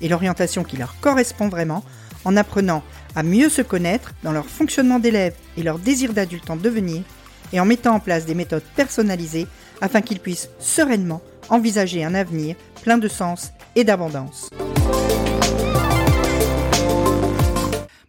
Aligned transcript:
et 0.00 0.08
l'orientation 0.08 0.64
qui 0.64 0.76
leur 0.76 0.98
correspond 1.00 1.48
vraiment 1.48 1.84
en 2.24 2.36
apprenant 2.36 2.82
à 3.14 3.22
mieux 3.22 3.48
se 3.48 3.62
connaître 3.62 4.14
dans 4.22 4.32
leur 4.32 4.46
fonctionnement 4.46 4.98
d'élève 4.98 5.34
et 5.56 5.62
leur 5.62 5.78
désir 5.78 6.12
d'adulte 6.12 6.50
en 6.50 6.56
devenir 6.56 7.02
et 7.52 7.60
en 7.60 7.64
mettant 7.64 7.94
en 7.94 8.00
place 8.00 8.26
des 8.26 8.34
méthodes 8.34 8.64
personnalisées 8.76 9.46
afin 9.80 10.00
qu'ils 10.00 10.20
puissent 10.20 10.48
sereinement 10.58 11.22
envisager 11.48 12.04
un 12.04 12.14
avenir 12.14 12.56
plein 12.82 12.98
de 12.98 13.08
sens 13.08 13.52
et 13.76 13.84
d'abondance. 13.84 14.48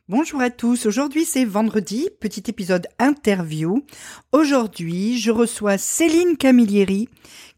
Bonjour 0.08 0.40
à 0.40 0.52
tous, 0.52 0.86
aujourd'hui 0.86 1.26
c'est 1.26 1.46
vendredi, 1.46 2.10
petit 2.20 2.44
épisode 2.48 2.86
interview. 3.00 3.84
Aujourd'hui 4.32 5.18
je 5.18 5.32
reçois 5.32 5.80
Céline 5.80 6.38
Camillieri 6.38 7.10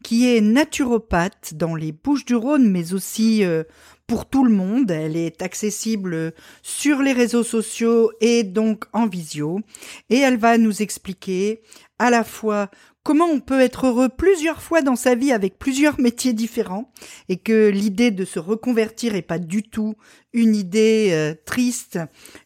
qui 0.02 0.34
est 0.34 0.40
naturopathe 0.40 1.52
dans 1.54 1.74
les 1.74 1.92
Bouches 1.92 2.24
du 2.24 2.34
Rhône 2.34 2.70
mais 2.70 2.94
aussi 2.94 3.44
euh, 3.44 3.64
pour 4.08 4.26
tout 4.26 4.44
le 4.44 4.50
monde. 4.50 4.90
Elle 4.90 5.16
est 5.16 5.42
accessible 5.42 6.32
sur 6.62 7.00
les 7.00 7.12
réseaux 7.12 7.44
sociaux 7.44 8.10
et 8.20 8.42
donc 8.42 8.86
en 8.92 9.06
visio. 9.06 9.60
Et 10.10 10.18
elle 10.18 10.38
va 10.38 10.58
nous 10.58 10.82
expliquer 10.82 11.62
à 12.00 12.10
la 12.10 12.24
fois 12.24 12.68
comment 13.08 13.24
on 13.24 13.40
peut 13.40 13.62
être 13.62 13.86
heureux 13.86 14.10
plusieurs 14.10 14.60
fois 14.60 14.82
dans 14.82 14.94
sa 14.94 15.14
vie 15.14 15.32
avec 15.32 15.58
plusieurs 15.58 15.98
métiers 16.08 16.34
différents 16.34 16.92
et 17.30 17.38
que 17.38 17.70
l'idée 17.70 18.10
de 18.10 18.26
se 18.26 18.38
reconvertir 18.38 19.14
est 19.14 19.22
pas 19.22 19.38
du 19.38 19.62
tout 19.62 19.94
une 20.34 20.54
idée 20.54 21.08
euh, 21.12 21.34
triste 21.46 21.98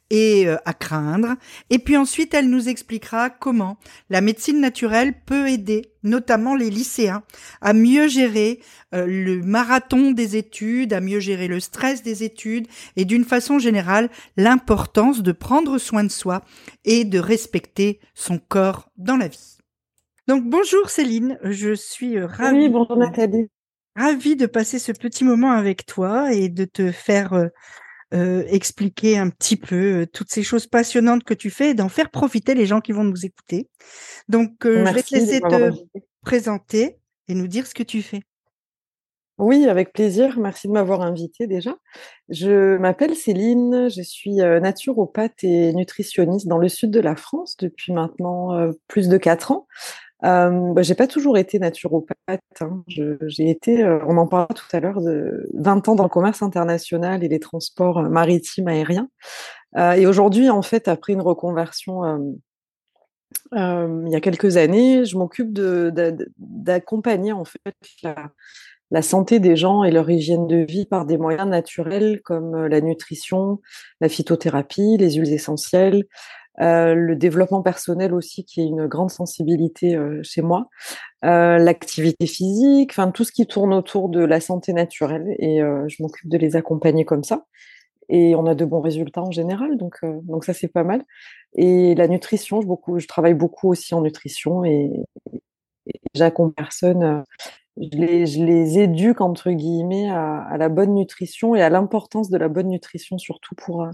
et 0.09 0.47
euh, 0.47 0.57
à 0.65 0.73
craindre. 0.73 1.35
Et 1.69 1.81
puis 1.81 1.97
ensuite, 1.97 2.33
elle 2.33 2.49
nous 2.49 2.69
expliquera 2.69 3.29
comment 3.29 3.77
la 4.09 4.21
médecine 4.21 4.61
naturelle 4.61 5.15
peut 5.27 5.49
aider 5.49 5.91
notamment 6.05 6.55
les 6.55 6.71
lycéens 6.71 7.25
à 7.61 7.73
mieux 7.73 8.07
gérer 8.07 8.61
euh, 8.95 9.05
le 9.05 9.43
marathon 9.43 10.13
des 10.13 10.37
études, 10.37 10.93
à 10.93 11.01
mieux 11.01 11.19
gérer 11.19 11.49
le 11.49 11.59
stress 11.59 12.05
des 12.05 12.23
études 12.23 12.69
et 12.95 13.05
d'une 13.05 13.25
façon 13.25 13.59
générale 13.59 14.11
l'importance 14.37 15.25
de 15.25 15.33
prendre 15.33 15.79
soin 15.79 16.05
de 16.05 16.13
soi 16.13 16.45
et 16.85 17.05
de 17.05 17.19
respecter 17.19 17.99
son 18.15 18.39
corps 18.39 18.91
dans 18.97 19.17
la 19.17 19.27
vie. 19.27 19.62
Donc 20.33 20.45
bonjour 20.45 20.89
Céline, 20.89 21.39
je 21.43 21.75
suis 21.75 22.17
euh, 22.17 22.27
ravie. 22.27 22.61
Oui, 22.61 22.69
bonjour 22.71 22.97
Nathalie. 22.97 23.51
Ravie 23.95 24.35
de 24.35 24.47
passer 24.47 24.79
ce 24.79 24.91
petit 24.91 25.25
moment 25.25 25.51
avec 25.51 25.85
toi 25.85 26.33
et 26.33 26.49
de 26.49 26.65
te 26.65 26.91
faire 26.91 27.35
euh, 27.35 27.49
euh, 28.15 28.43
expliquer 28.49 29.19
un 29.19 29.29
petit 29.29 29.59
peu 29.59 30.07
toutes 30.11 30.31
ces 30.31 30.43
choses 30.43 30.67
passionnantes 30.67 31.23
que 31.25 31.35
tu 31.35 31.51
fais 31.51 31.73
et 31.73 31.75
d'en 31.75 31.91
faire 31.91 32.09
profiter 32.09 32.55
les 32.55 32.65
gens 32.65 32.81
qui 32.81 32.93
vont 32.93 33.05
nous 33.05 33.27
écouter. 33.27 33.69
Donc 34.31 34.53
je 34.65 34.71
vais 34.71 35.03
te 35.03 35.15
laisser 35.15 35.41
te 35.43 35.71
présenter 36.23 36.97
et 37.29 37.35
nous 37.35 37.47
dire 37.47 37.67
ce 37.67 37.75
que 37.75 37.83
tu 37.83 38.01
fais. 38.01 38.23
Oui, 39.37 39.67
avec 39.67 39.93
plaisir. 39.93 40.39
Merci 40.39 40.67
de 40.67 40.73
m'avoir 40.73 41.03
invité 41.03 41.47
déjà. 41.47 41.77
Je 42.31 42.79
m'appelle 42.79 43.15
Céline, 43.17 43.91
je 43.91 44.01
suis 44.01 44.37
naturopathe 44.37 45.45
et 45.45 45.75
nutritionniste 45.75 46.47
dans 46.47 46.59
le 46.59 46.71
sud 46.71 46.91
de 46.91 47.01
la 47.01 47.17
France 47.17 47.59
depuis 47.59 47.93
maintenant 47.93 48.71
plus 48.89 49.11
de 49.11 49.19
quatre 49.19 49.53
ans. 49.53 49.67
Euh, 50.25 50.73
bah, 50.73 50.83
j'ai 50.83 50.95
pas 50.95 51.07
toujours 51.07 51.37
été 51.37 51.59
naturopathe. 51.59 52.41
Hein. 52.61 52.85
J'ai 52.87 53.51
été, 53.51 53.83
euh, 53.83 53.99
on 54.07 54.17
en 54.19 54.27
parlait 54.27 54.55
tout 54.55 54.77
à 54.77 54.81
l'heure, 54.81 55.01
de 55.01 55.49
20 55.55 55.89
ans 55.89 55.95
dans 55.95 56.05
le 56.05 56.09
commerce 56.09 56.43
international 56.43 57.25
et 57.25 57.29
les 57.29 57.41
transports 57.41 57.99
euh, 57.99 58.09
maritimes 58.09 58.69
aériens. 58.69 59.09
Euh, 59.77 59.93
et 59.93 60.07
aujourd'hui, 60.07 60.49
en 60.51 60.63
fait, 60.63 60.89
après 60.89 61.13
une 61.13 61.23
reconversion 61.23 62.37
il 63.55 64.09
y 64.09 64.15
a 64.15 64.21
quelques 64.21 64.59
années, 64.59 65.05
je 65.07 65.17
m'occupe 65.17 65.53
d'accompagner 66.39 67.33
en 67.33 67.45
fait 67.45 67.75
la, 68.91 69.03
santé 69.03 69.41
des 69.41 69.57
gens 69.57 69.85
et 69.85 69.91
leur 69.91 70.09
hygiène 70.11 70.47
de 70.47 70.57
vie 70.57 70.85
par 70.85 71.07
des 71.07 71.17
moyens 71.17 71.49
naturels 71.49 72.21
comme 72.23 72.67
la 72.67 72.81
nutrition, 72.83 73.61
la 74.03 74.11
phytothérapie, 74.11 74.99
les 74.99 75.13
huiles 75.13 75.33
essentielles, 75.33 76.05
euh, 76.61 76.95
le 76.95 77.17
développement 77.17 77.63
personnel 77.63 78.13
aussi, 78.13 78.45
qui 78.45 78.61
est 78.61 78.67
une 78.67 78.87
grande 78.87 79.11
sensibilité 79.11 79.97
euh, 79.97 80.21
chez 80.23 80.43
moi, 80.43 80.69
euh, 81.25 81.59
l'activité 81.59 82.27
physique, 82.27 82.91
enfin 82.93 83.11
tout 83.11 83.25
ce 83.25 83.33
qui 83.33 83.47
tourne 83.47 83.73
autour 83.73 84.09
de 84.11 84.21
la 84.21 84.41
santé 84.41 84.73
naturelle, 84.73 85.35
et 85.39 85.61
je 85.61 86.03
m'occupe 86.03 86.29
de 86.29 86.39
les 86.39 86.57
accompagner 86.57 87.05
comme 87.05 87.25
ça. 87.25 87.47
Et 88.09 88.35
on 88.35 88.47
a 88.47 88.55
de 88.55 88.65
bons 88.65 88.81
résultats 88.81 89.23
en 89.23 89.31
général, 89.31 89.79
donc 89.79 90.01
donc 90.25 90.45
ça 90.45 90.53
c'est 90.55 90.69
pas 90.69 90.85
mal. 90.85 91.05
Et 91.55 91.95
la 91.95 92.09
nutrition, 92.09 92.61
je 92.61 92.67
beaucoup, 92.67 92.99
je 92.99 93.07
travaille 93.07 93.35
beaucoup 93.35 93.71
aussi 93.71 93.95
en 93.95 94.03
nutrition 94.03 94.65
et, 94.65 94.91
j'accompagne 96.15 96.55
personne. 96.55 97.25
Je 97.79 97.99
les, 97.99 98.27
je 98.27 98.45
les, 98.45 98.79
éduque 98.81 99.21
entre 99.23 99.51
guillemets 99.51 100.11
à, 100.11 100.57
la 100.59 100.69
bonne 100.69 100.95
nutrition 100.95 101.55
et 101.55 101.63
à 101.63 101.71
l'importance 101.71 102.29
de 102.31 102.37
la 102.37 102.49
bonne 102.49 102.69
nutrition 102.69 103.19
surtout 103.19 103.55
pour 103.55 103.89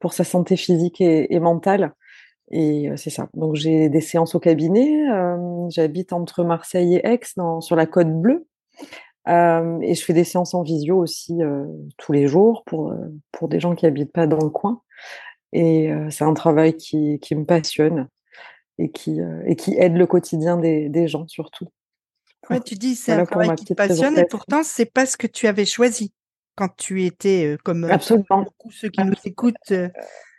pour 0.00 0.12
sa 0.12 0.24
santé 0.24 0.56
physique 0.56 1.00
et, 1.00 1.40
mentale. 1.40 1.92
Et 2.50 2.90
c'est 2.96 3.10
ça. 3.10 3.28
Donc 3.34 3.54
j'ai 3.54 3.88
des 3.88 4.00
séances 4.00 4.34
au 4.34 4.40
cabinet. 4.40 5.04
J'habite 5.68 6.12
entre 6.12 6.42
Marseille 6.42 6.96
et 6.96 7.06
Aix, 7.06 7.20
dans, 7.36 7.60
sur 7.60 7.76
la 7.76 7.86
côte 7.86 8.10
bleue. 8.10 8.46
et 9.28 9.94
je 9.94 10.04
fais 10.04 10.14
des 10.14 10.24
séances 10.24 10.54
en 10.54 10.62
visio 10.62 10.98
aussi 10.98 11.38
tous 11.96 12.12
les 12.12 12.26
jours 12.26 12.64
pour, 12.64 12.92
pour 13.30 13.48
des 13.48 13.60
gens 13.60 13.76
qui 13.76 13.86
habitent 13.86 14.12
pas 14.12 14.26
dans 14.26 14.42
le 14.42 14.50
coin. 14.50 14.82
Et 15.52 15.92
c'est 16.10 16.24
un 16.24 16.34
travail 16.34 16.76
qui, 16.76 17.20
qui, 17.20 17.36
me 17.36 17.44
passionne 17.44 18.08
et 18.78 18.90
qui, 18.90 19.20
et 19.46 19.54
qui 19.54 19.76
aide 19.78 19.96
le 19.96 20.06
quotidien 20.06 20.56
des, 20.56 20.88
des 20.88 21.06
gens 21.06 21.28
surtout. 21.28 21.68
Ouais, 22.48 22.60
tu 22.60 22.74
dis 22.74 22.96
c'est 22.96 23.12
un 23.12 23.26
travail 23.26 23.54
qui 23.54 23.66
te 23.66 23.74
passionne 23.74 24.18
et 24.18 24.24
pourtant 24.24 24.62
c'est 24.64 24.90
pas 24.90 25.06
ce 25.06 25.16
que 25.16 25.26
tu 25.26 25.46
avais 25.46 25.66
choisi 25.66 26.12
quand 26.60 26.76
tu 26.76 27.06
étais, 27.06 27.56
comme 27.64 27.84
Absolument. 27.84 28.42
beaucoup 28.42 28.70
ceux 28.70 28.90
qui 28.90 29.02
nous 29.02 29.14
écoutent, 29.24 29.72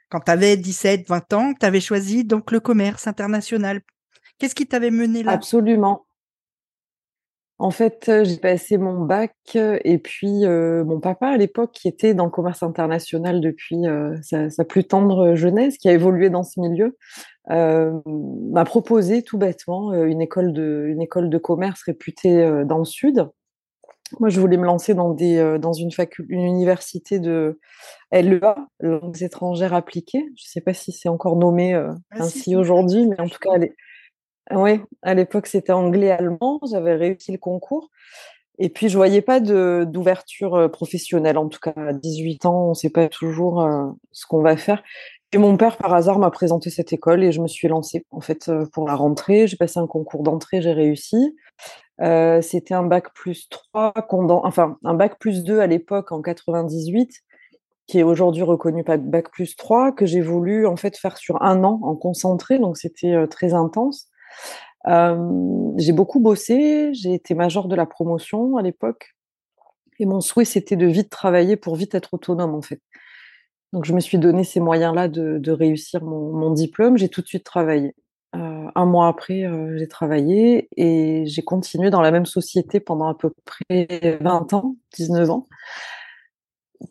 quand 0.09 0.19
tu 0.19 0.31
avais 0.31 0.55
17, 0.55 1.09
20 1.09 1.33
ans, 1.33 1.53
tu 1.59 1.65
avais 1.65 1.79
choisi 1.81 2.23
donc 2.23 2.51
le 2.51 2.59
commerce 2.59 3.07
international. 3.07 3.81
Qu'est-ce 4.37 4.53
qui 4.53 4.67
t'avait 4.67 4.91
mené 4.91 5.23
là? 5.23 5.31
Absolument. 5.31 6.05
En 7.57 7.71
fait, 7.71 8.11
j'ai 8.23 8.37
passé 8.37 8.77
mon 8.77 9.03
bac 9.03 9.35
et 9.55 9.97
puis 9.97 10.45
mon 10.45 10.99
papa 10.99 11.29
à 11.29 11.37
l'époque, 11.37 11.71
qui 11.71 11.87
était 11.87 12.13
dans 12.13 12.25
le 12.25 12.31
commerce 12.31 12.61
international 12.61 13.41
depuis 13.41 13.81
sa, 14.21 14.63
plus 14.63 14.83
tendre 14.83 15.33
jeunesse, 15.33 15.79
qui 15.79 15.89
a 15.89 15.93
évolué 15.93 16.29
dans 16.29 16.43
ce 16.43 16.59
milieu, 16.59 16.97
m'a 17.47 18.65
proposé 18.65 19.23
tout 19.23 19.39
bêtement 19.39 19.91
une 19.93 20.21
école 20.21 20.53
de, 20.53 20.85
une 20.87 21.01
école 21.01 21.29
de 21.31 21.37
commerce 21.39 21.81
réputée 21.81 22.63
dans 22.65 22.77
le 22.77 22.85
sud. 22.85 23.27
Moi, 24.19 24.29
je 24.29 24.39
voulais 24.39 24.57
me 24.57 24.65
lancer 24.65 24.93
dans, 24.93 25.13
des, 25.13 25.37
euh, 25.37 25.57
dans 25.57 25.73
une, 25.73 25.89
une 26.29 26.41
université 26.41 27.19
de 27.19 27.59
LEA, 28.11 28.55
langues 28.79 29.21
étrangères 29.21 29.73
appliquées. 29.73 30.25
Je 30.35 30.43
ne 30.43 30.51
sais 30.51 30.61
pas 30.61 30.73
si 30.73 30.91
c'est 30.91 31.09
encore 31.09 31.35
nommé 31.35 31.73
euh, 31.73 31.93
ah, 32.11 32.23
ainsi 32.23 32.55
aujourd'hui, 32.55 33.07
mais 33.07 33.19
en 33.19 33.27
tout 33.27 33.39
cas, 33.39 33.51
ouais, 34.55 34.81
à 35.01 35.13
l'époque, 35.13 35.47
c'était 35.47 35.71
anglais-allemand. 35.71 36.59
J'avais 36.69 36.95
réussi 36.95 37.31
le 37.31 37.37
concours. 37.37 37.89
Et 38.59 38.69
puis, 38.69 38.89
je 38.89 38.97
voyais 38.97 39.21
pas 39.21 39.39
d'ouverture 39.39 40.55
euh, 40.55 40.67
professionnelle. 40.67 41.37
En 41.37 41.47
tout 41.47 41.59
cas, 41.59 41.73
à 41.75 41.93
18 41.93 42.45
ans, 42.45 42.65
on 42.65 42.69
ne 42.69 42.75
sait 42.75 42.89
pas 42.89 43.07
toujours 43.07 43.67
ce 44.11 44.25
qu'on 44.27 44.41
va 44.41 44.57
faire. 44.57 44.83
Et 45.33 45.37
mon 45.37 45.55
père, 45.55 45.77
par 45.77 45.93
hasard, 45.93 46.19
m'a 46.19 46.29
présenté 46.29 46.69
cette 46.69 46.91
école 46.91 47.23
et 47.23 47.31
je 47.31 47.41
me 47.41 47.47
suis 47.47 47.69
lancée, 47.69 48.05
en 48.11 48.19
fait, 48.19 48.51
pour 48.73 48.85
la 48.85 48.95
rentrée. 48.95 49.47
J'ai 49.47 49.55
passé 49.55 49.79
un 49.79 49.87
concours 49.87 50.23
d'entrée, 50.23 50.61
j'ai 50.61 50.73
réussi. 50.73 51.35
Euh, 52.01 52.41
c'était 52.41 52.73
un 52.73 52.83
bac 52.83 53.13
plus 53.13 53.47
3, 53.49 53.93
enfin 54.43 54.77
un 54.83 54.93
bac 54.95 55.19
plus 55.19 55.43
2 55.43 55.59
à 55.59 55.67
l'époque 55.67 56.11
en 56.11 56.21
98, 56.21 57.11
qui 57.85 57.99
est 57.99 58.03
aujourd'hui 58.03 58.41
reconnu 58.41 58.83
bac 58.83 59.29
plus 59.31 59.55
3, 59.55 59.91
que 59.91 60.05
j'ai 60.05 60.21
voulu 60.21 60.65
en 60.65 60.75
fait 60.77 60.97
faire 60.97 61.17
sur 61.17 61.41
un 61.43 61.63
an 61.63 61.79
en 61.83 61.95
concentré, 61.95 62.57
donc 62.57 62.77
c'était 62.77 63.13
euh, 63.13 63.27
très 63.27 63.53
intense. 63.53 64.07
Euh, 64.87 65.15
j'ai 65.77 65.91
beaucoup 65.91 66.19
bossé, 66.19 66.91
j'ai 66.93 67.13
été 67.13 67.35
major 67.35 67.67
de 67.67 67.75
la 67.75 67.85
promotion 67.85 68.57
à 68.57 68.63
l'époque, 68.63 69.13
et 69.99 70.05
mon 70.05 70.21
souhait 70.21 70.45
c'était 70.45 70.77
de 70.77 70.87
vite 70.87 71.11
travailler 71.11 71.55
pour 71.55 71.75
vite 71.75 71.93
être 71.93 72.15
autonome 72.15 72.55
en 72.55 72.63
fait. 72.63 72.81
Donc 73.73 73.85
je 73.85 73.93
me 73.93 73.99
suis 73.99 74.17
donné 74.17 74.43
ces 74.43 74.59
moyens-là 74.59 75.07
de, 75.07 75.51
réussir 75.51 76.03
mon 76.03 76.51
diplôme, 76.51 76.97
j'ai 76.97 77.09
tout 77.09 77.21
de 77.21 77.27
suite 77.27 77.43
travaillé 77.43 77.95
un 78.33 78.85
mois 78.85 79.07
après, 79.07 79.45
j'ai 79.77 79.87
travaillé 79.87 80.69
et 80.77 81.25
j'ai 81.25 81.41
continué 81.41 81.89
dans 81.89 82.01
la 82.01 82.11
même 82.11 82.25
société 82.25 82.79
pendant 82.79 83.07
à 83.07 83.15
peu 83.15 83.31
près 83.45 84.19
20 84.21 84.53
ans, 84.53 84.75
19 84.95 85.29
ans. 85.29 85.47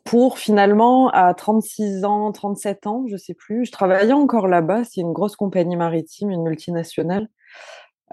pour 0.04 0.38
finalement, 0.38 1.08
à 1.10 1.34
36 1.34 2.04
ans, 2.04 2.30
37 2.32 2.86
ans, 2.86 3.04
je 3.08 3.16
sais 3.16 3.34
plus, 3.34 3.64
je 3.64 3.72
travaillais 3.72 4.12
encore 4.12 4.46
là-bas, 4.48 4.84
c'est 4.84 5.00
une 5.00 5.12
grosse 5.12 5.36
compagnie 5.36 5.76
maritime, 5.76 6.30
une 6.30 6.42
multinationale, 6.42 7.28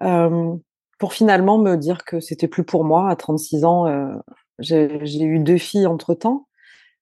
euh, 0.02 0.56
pour 1.00 1.14
finalement 1.14 1.58
me 1.60 1.76
dire 1.76 2.04
que 2.06 2.20
c'était 2.20 2.48
plus 2.48 2.64
pour 2.64 2.84
moi. 2.84 3.10
À 3.10 3.16
36 3.16 3.66
ans, 3.66 3.88
euh, 3.88 4.16
j'ai 4.60 4.90
eu 5.24 5.40
deux 5.40 5.58
filles 5.58 5.88
entre-temps. 5.88 6.47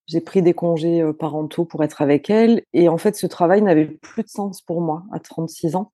J'ai 0.07 0.21
pris 0.21 0.41
des 0.41 0.53
congés 0.53 1.03
parentaux 1.17 1.65
pour 1.65 1.83
être 1.83 2.01
avec 2.01 2.29
elles. 2.29 2.63
Et 2.73 2.89
en 2.89 2.97
fait, 2.97 3.15
ce 3.15 3.27
travail 3.27 3.61
n'avait 3.61 3.85
plus 3.85 4.23
de 4.23 4.29
sens 4.29 4.61
pour 4.61 4.81
moi 4.81 5.03
à 5.11 5.19
36 5.19 5.75
ans. 5.75 5.91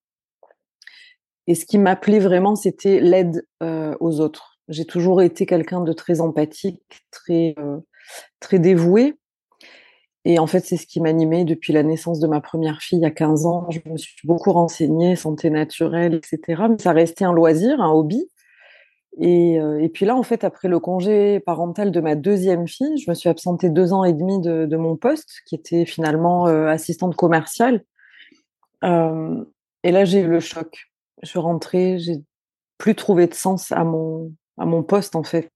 Et 1.47 1.55
ce 1.55 1.65
qui 1.65 1.77
m'appelait 1.77 2.19
vraiment, 2.19 2.55
c'était 2.55 2.99
l'aide 2.99 3.45
aux 3.61 4.19
autres. 4.19 4.59
J'ai 4.67 4.85
toujours 4.85 5.21
été 5.21 5.45
quelqu'un 5.45 5.81
de 5.81 5.93
très 5.93 6.21
empathique, 6.21 6.81
très 7.09 7.55
très 8.39 8.59
dévouée. 8.59 9.17
Et 10.23 10.37
en 10.37 10.45
fait, 10.45 10.59
c'est 10.59 10.77
ce 10.77 10.85
qui 10.85 11.01
m'animait 11.01 11.45
depuis 11.45 11.73
la 11.73 11.81
naissance 11.81 12.19
de 12.19 12.27
ma 12.27 12.41
première 12.41 12.81
fille 12.81 13.03
a 13.05 13.11
15 13.11 13.45
ans. 13.47 13.65
Je 13.71 13.79
me 13.85 13.97
suis 13.97 14.27
beaucoup 14.27 14.51
renseignée, 14.51 15.15
santé 15.15 15.49
naturelle, 15.49 16.13
etc. 16.13 16.63
Mais 16.69 16.77
ça 16.77 16.91
restait 16.91 17.25
un 17.25 17.33
loisir, 17.33 17.81
un 17.81 17.91
hobby. 17.91 18.29
Et, 19.19 19.59
euh, 19.59 19.81
et, 19.81 19.89
puis 19.89 20.05
là, 20.05 20.15
en 20.15 20.23
fait, 20.23 20.43
après 20.43 20.67
le 20.67 20.79
congé 20.79 21.39
parental 21.41 21.91
de 21.91 21.99
ma 21.99 22.15
deuxième 22.15 22.67
fille, 22.67 22.97
je 22.97 23.09
me 23.09 23.15
suis 23.15 23.29
absentée 23.29 23.69
deux 23.69 23.93
ans 23.93 24.03
et 24.03 24.13
demi 24.13 24.39
de, 24.39 24.65
de 24.65 24.77
mon 24.77 24.95
poste, 24.95 25.41
qui 25.45 25.55
était 25.55 25.85
finalement 25.85 26.47
euh, 26.47 26.67
assistante 26.67 27.15
commerciale. 27.15 27.83
Euh, 28.83 29.43
et 29.83 29.91
là, 29.91 30.05
j'ai 30.05 30.21
eu 30.21 30.27
le 30.27 30.39
choc. 30.39 30.91
Je 31.23 31.29
suis 31.29 31.39
rentrée, 31.39 31.99
j'ai 31.99 32.23
plus 32.77 32.95
trouvé 32.95 33.27
de 33.27 33.33
sens 33.33 33.71
à 33.71 33.83
mon, 33.83 34.31
à 34.57 34.65
mon 34.65 34.83
poste, 34.83 35.15
en 35.15 35.23
fait 35.23 35.51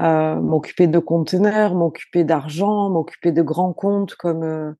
m'occuper 0.00 0.88
de 0.88 0.98
conteneurs, 0.98 1.76
m'occuper 1.76 2.24
d'argent, 2.24 2.90
m'occuper 2.90 3.30
de 3.30 3.42
grands 3.42 3.72
comptes 3.72 4.16
comme 4.16 4.74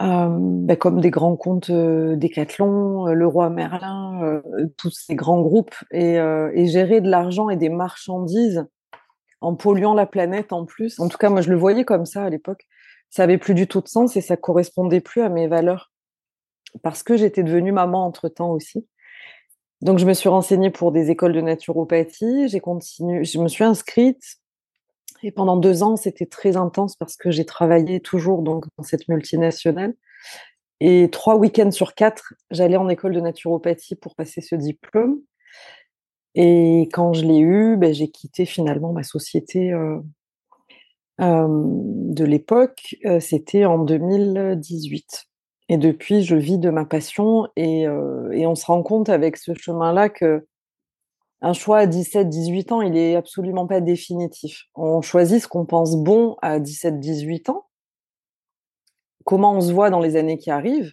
euh, 0.00 0.28
ben, 0.30 0.76
comme 0.76 1.00
des 1.00 1.10
grands 1.10 1.36
comptes 1.36 1.70
euh, 1.70 2.16
Decathlon, 2.16 3.08
euh, 3.08 3.12
Leroy 3.12 3.50
Merlin, 3.50 4.42
tous 4.76 4.90
ces 4.90 5.14
grands 5.14 5.40
groupes 5.40 5.74
et, 5.90 6.14
et 6.16 6.66
gérer 6.66 7.00
de 7.00 7.08
l'argent 7.08 7.50
et 7.50 7.56
des 7.56 7.68
marchandises 7.68 8.66
en 9.40 9.54
polluant 9.54 9.94
la 9.94 10.06
planète 10.06 10.52
en 10.52 10.64
plus. 10.64 10.98
En 11.00 11.08
tout 11.08 11.18
cas, 11.18 11.30
moi 11.30 11.40
je 11.40 11.50
le 11.50 11.56
voyais 11.56 11.84
comme 11.84 12.06
ça 12.06 12.24
à 12.24 12.30
l'époque. 12.30 12.66
Ça 13.10 13.22
avait 13.22 13.38
plus 13.38 13.54
du 13.54 13.66
tout 13.66 13.80
de 13.80 13.88
sens 13.88 14.16
et 14.16 14.20
ça 14.20 14.36
correspondait 14.36 15.00
plus 15.00 15.22
à 15.22 15.28
mes 15.28 15.46
valeurs 15.46 15.92
parce 16.82 17.02
que 17.02 17.16
j'étais 17.16 17.42
devenue 17.42 17.72
maman 17.72 18.04
entre 18.04 18.28
temps 18.28 18.50
aussi. 18.50 18.86
Donc, 19.82 19.98
je 19.98 20.06
me 20.06 20.14
suis 20.14 20.28
renseignée 20.28 20.70
pour 20.70 20.90
des 20.90 21.10
écoles 21.10 21.34
de 21.34 21.40
naturopathie. 21.40 22.48
J'ai 22.48 22.60
continué, 22.60 23.24
je 23.24 23.38
me 23.38 23.48
suis 23.48 23.64
inscrite. 23.64 24.38
Pendant 25.34 25.56
deux 25.56 25.82
ans, 25.82 25.96
c'était 25.96 26.26
très 26.26 26.56
intense 26.56 26.96
parce 26.96 27.16
que 27.16 27.30
j'ai 27.30 27.44
travaillé 27.44 28.00
toujours 28.00 28.42
donc 28.42 28.66
dans 28.76 28.84
cette 28.84 29.08
multinationale. 29.08 29.94
Et 30.80 31.08
trois 31.10 31.36
week-ends 31.36 31.70
sur 31.70 31.94
quatre, 31.94 32.34
j'allais 32.50 32.76
en 32.76 32.88
école 32.88 33.14
de 33.14 33.20
naturopathie 33.20 33.96
pour 33.96 34.14
passer 34.14 34.40
ce 34.40 34.54
diplôme. 34.54 35.20
Et 36.34 36.82
quand 36.92 37.14
je 37.14 37.24
l'ai 37.24 37.38
eu, 37.38 37.76
ben, 37.78 37.94
j'ai 37.94 38.08
quitté 38.08 38.44
finalement 38.44 38.92
ma 38.92 39.02
société 39.02 39.72
euh, 39.72 39.98
euh, 41.22 41.46
de 41.48 42.24
l'époque. 42.24 42.96
Euh, 43.06 43.20
c'était 43.20 43.64
en 43.64 43.78
2018. 43.78 45.24
Et 45.70 45.78
depuis, 45.78 46.22
je 46.22 46.36
vis 46.36 46.58
de 46.58 46.68
ma 46.68 46.84
passion 46.84 47.48
et 47.56 47.88
on 47.88 48.54
se 48.54 48.66
rend 48.66 48.84
compte 48.84 49.08
avec 49.08 49.36
ce 49.36 49.52
chemin-là 49.52 50.08
que 50.08 50.46
un 51.42 51.52
choix 51.52 51.78
à 51.78 51.86
17, 51.86 52.28
18 52.28 52.72
ans, 52.72 52.80
il 52.80 52.96
est 52.96 53.14
absolument 53.16 53.66
pas 53.66 53.80
définitif. 53.80 54.64
On 54.74 55.02
choisit 55.02 55.42
ce 55.42 55.48
qu'on 55.48 55.66
pense 55.66 55.96
bon 55.96 56.36
à 56.42 56.58
17, 56.58 56.98
18 56.98 57.50
ans. 57.50 57.66
Comment 59.24 59.54
on 59.54 59.60
se 59.60 59.72
voit 59.72 59.90
dans 59.90 60.00
les 60.00 60.16
années 60.16 60.38
qui 60.38 60.50
arrivent? 60.50 60.92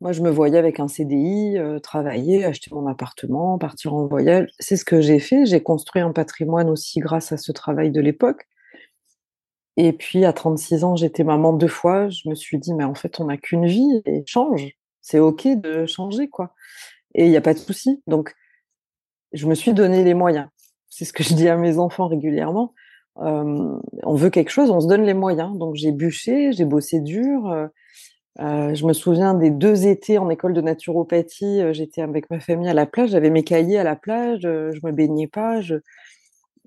Moi, 0.00 0.12
je 0.12 0.22
me 0.22 0.30
voyais 0.30 0.58
avec 0.58 0.80
un 0.80 0.88
CDI, 0.88 1.58
euh, 1.58 1.78
travailler, 1.78 2.44
acheter 2.44 2.70
mon 2.72 2.86
appartement, 2.88 3.58
partir 3.58 3.94
en 3.94 4.06
voyage. 4.06 4.48
C'est 4.58 4.76
ce 4.76 4.84
que 4.84 5.00
j'ai 5.00 5.20
fait. 5.20 5.46
J'ai 5.46 5.62
construit 5.62 6.02
un 6.02 6.12
patrimoine 6.12 6.70
aussi 6.70 6.98
grâce 6.98 7.30
à 7.30 7.36
ce 7.36 7.52
travail 7.52 7.90
de 7.92 8.00
l'époque. 8.00 8.48
Et 9.76 9.92
puis 9.92 10.24
à 10.24 10.32
36 10.32 10.84
ans, 10.84 10.96
j'étais 10.96 11.24
maman 11.24 11.52
deux 11.52 11.68
fois. 11.68 12.08
Je 12.08 12.28
me 12.28 12.34
suis 12.34 12.58
dit, 12.58 12.74
mais 12.74 12.84
en 12.84 12.94
fait, 12.94 13.20
on 13.20 13.26
n'a 13.26 13.36
qu'une 13.36 13.66
vie 13.66 14.02
et 14.06 14.24
change. 14.26 14.70
C'est 15.02 15.20
OK 15.20 15.46
de 15.46 15.86
changer, 15.86 16.28
quoi. 16.28 16.54
Et 17.14 17.26
il 17.26 17.30
n'y 17.30 17.36
a 17.36 17.40
pas 17.40 17.54
de 17.54 17.58
souci. 17.58 18.02
Donc, 18.06 18.34
je 19.32 19.46
me 19.46 19.54
suis 19.54 19.72
donné 19.72 20.04
les 20.04 20.14
moyens. 20.14 20.48
C'est 20.88 21.04
ce 21.04 21.12
que 21.12 21.22
je 21.22 21.34
dis 21.34 21.48
à 21.48 21.56
mes 21.56 21.78
enfants 21.78 22.06
régulièrement. 22.06 22.74
Euh, 23.18 23.78
on 24.02 24.14
veut 24.14 24.30
quelque 24.30 24.50
chose, 24.50 24.70
on 24.70 24.80
se 24.80 24.88
donne 24.88 25.02
les 25.02 25.14
moyens. 25.14 25.56
Donc, 25.56 25.74
j'ai 25.74 25.92
bûché, 25.92 26.52
j'ai 26.52 26.64
bossé 26.64 27.00
dur. 27.00 27.50
Euh, 27.50 27.66
euh, 28.40 28.74
je 28.74 28.86
me 28.86 28.92
souviens 28.92 29.34
des 29.34 29.50
deux 29.50 29.86
étés 29.86 30.18
en 30.18 30.30
école 30.30 30.54
de 30.54 30.60
naturopathie. 30.60 31.62
J'étais 31.72 32.02
avec 32.02 32.30
ma 32.30 32.40
famille 32.40 32.68
à 32.68 32.74
la 32.74 32.86
plage, 32.86 33.10
j'avais 33.10 33.30
mes 33.30 33.44
cahiers 33.44 33.78
à 33.78 33.84
la 33.84 33.96
plage, 33.96 34.40
je 34.42 34.86
me 34.86 34.92
baignais 34.92 35.26
pas, 35.26 35.60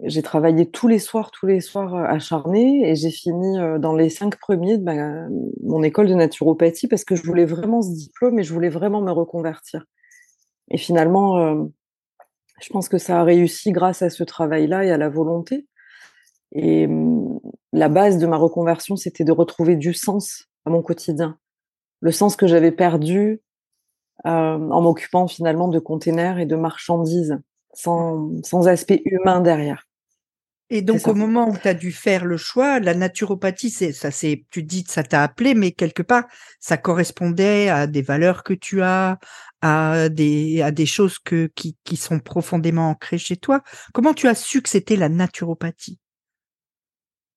j'ai 0.03 0.21
travaillé 0.21 0.69
tous 0.69 0.87
les 0.87 0.99
soirs, 0.99 1.31
tous 1.31 1.47
les 1.47 1.61
soirs 1.61 1.95
acharnés 1.95 2.87
et 2.87 2.95
j'ai 2.95 3.09
fini 3.09 3.57
dans 3.79 3.95
les 3.95 4.09
cinq 4.09 4.37
premiers 4.37 4.77
de 4.77 4.83
mon 5.63 5.81
école 5.81 6.07
de 6.07 6.13
naturopathie 6.13 6.87
parce 6.87 7.03
que 7.03 7.15
je 7.15 7.23
voulais 7.23 7.45
vraiment 7.45 7.81
ce 7.81 7.91
diplôme 7.91 8.37
et 8.37 8.43
je 8.43 8.53
voulais 8.53 8.69
vraiment 8.69 9.01
me 9.01 9.11
reconvertir. 9.11 9.85
Et 10.69 10.77
finalement, 10.77 11.67
je 12.61 12.69
pense 12.69 12.89
que 12.89 12.97
ça 12.97 13.19
a 13.19 13.23
réussi 13.23 13.71
grâce 13.71 14.01
à 14.01 14.09
ce 14.09 14.23
travail-là 14.23 14.85
et 14.85 14.91
à 14.91 14.97
la 14.97 15.09
volonté. 15.09 15.67
Et 16.51 16.85
hum, 16.85 17.39
la 17.73 17.89
base 17.89 18.17
de 18.17 18.27
ma 18.27 18.37
reconversion, 18.37 18.95
c'était 18.95 19.23
de 19.23 19.31
retrouver 19.31 19.75
du 19.75 19.93
sens 19.93 20.45
à 20.65 20.69
mon 20.69 20.81
quotidien. 20.81 21.37
Le 22.01 22.11
sens 22.11 22.35
que 22.35 22.47
j'avais 22.47 22.71
perdu 22.71 23.41
en 24.23 24.81
m'occupant 24.81 25.27
finalement 25.27 25.67
de 25.67 25.77
containers 25.77 26.39
et 26.39 26.45
de 26.45 26.55
marchandises 26.55 27.37
sans 27.73 28.67
aspect 28.67 29.01
humain 29.05 29.41
derrière. 29.41 29.84
Et 30.71 30.81
donc, 30.81 31.07
au 31.07 31.13
moment 31.13 31.47
où 31.47 31.55
tu 31.55 31.67
as 31.67 31.75
dû 31.75 31.91
faire 31.91 32.25
le 32.25 32.37
choix, 32.37 32.79
la 32.79 32.95
naturopathie, 32.95 33.69
c'est 33.69 33.93
ça, 33.93 34.09
c'est 34.09 34.45
tu 34.49 34.63
dis 34.63 34.83
ça 34.87 35.03
t'a 35.03 35.21
appelé, 35.21 35.53
mais 35.53 35.71
quelque 35.71 36.01
part, 36.01 36.23
ça 36.59 36.75
correspondait 36.77 37.69
à 37.69 37.85
des 37.85 38.01
valeurs 38.01 38.43
que 38.43 38.53
tu 38.53 38.81
as, 38.81 39.19
à 39.61 40.09
des 40.09 40.63
à 40.63 40.71
des 40.71 40.87
choses 40.87 41.19
que 41.19 41.51
qui, 41.55 41.77
qui 41.83 41.97
sont 41.97 42.19
profondément 42.19 42.89
ancrées 42.89 43.19
chez 43.19 43.37
toi. 43.37 43.61
Comment 43.93 44.15
tu 44.15 44.27
as 44.27 44.33
su 44.33 44.63
que 44.63 44.69
c'était 44.69 44.95
la 44.95 45.07
naturopathie? 45.09 45.99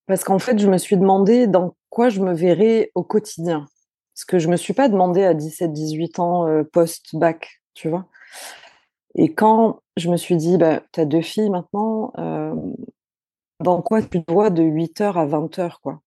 Parce 0.07 0.25
qu'en 0.25 0.38
fait, 0.38 0.59
je 0.59 0.67
me 0.67 0.79
suis 0.79 0.97
demandé 0.97 1.47
dans 1.47 1.76
quoi 1.91 2.09
je 2.09 2.21
me 2.21 2.33
verrais 2.33 2.91
au 2.95 3.05
quotidien. 3.05 3.67
Ce 4.14 4.25
que 4.25 4.38
je 4.38 4.49
me 4.49 4.57
suis 4.57 4.73
pas 4.73 4.88
demandé 4.88 5.23
à 5.23 5.35
17-18 5.35 6.21
ans 6.21 6.49
euh, 6.49 6.64
post-bac, 6.64 7.61
tu 7.75 7.91
vois. 7.91 8.07
Et 9.17 9.35
quand 9.35 9.83
je 9.99 10.09
me 10.09 10.17
suis 10.17 10.37
dit, 10.37 10.57
bah, 10.57 10.83
tu 10.93 11.00
as 11.00 11.05
deux 11.05 11.21
filles 11.21 11.50
maintenant, 11.50 12.12
euh, 12.19 12.55
dans 13.61 13.83
quoi 13.83 14.03
tu 14.03 14.23
te 14.23 14.33
vois 14.33 14.50
de 14.50 14.62
8h 14.62 15.15
à 15.15 15.27
20h, 15.27 15.81
quoi 15.83 16.00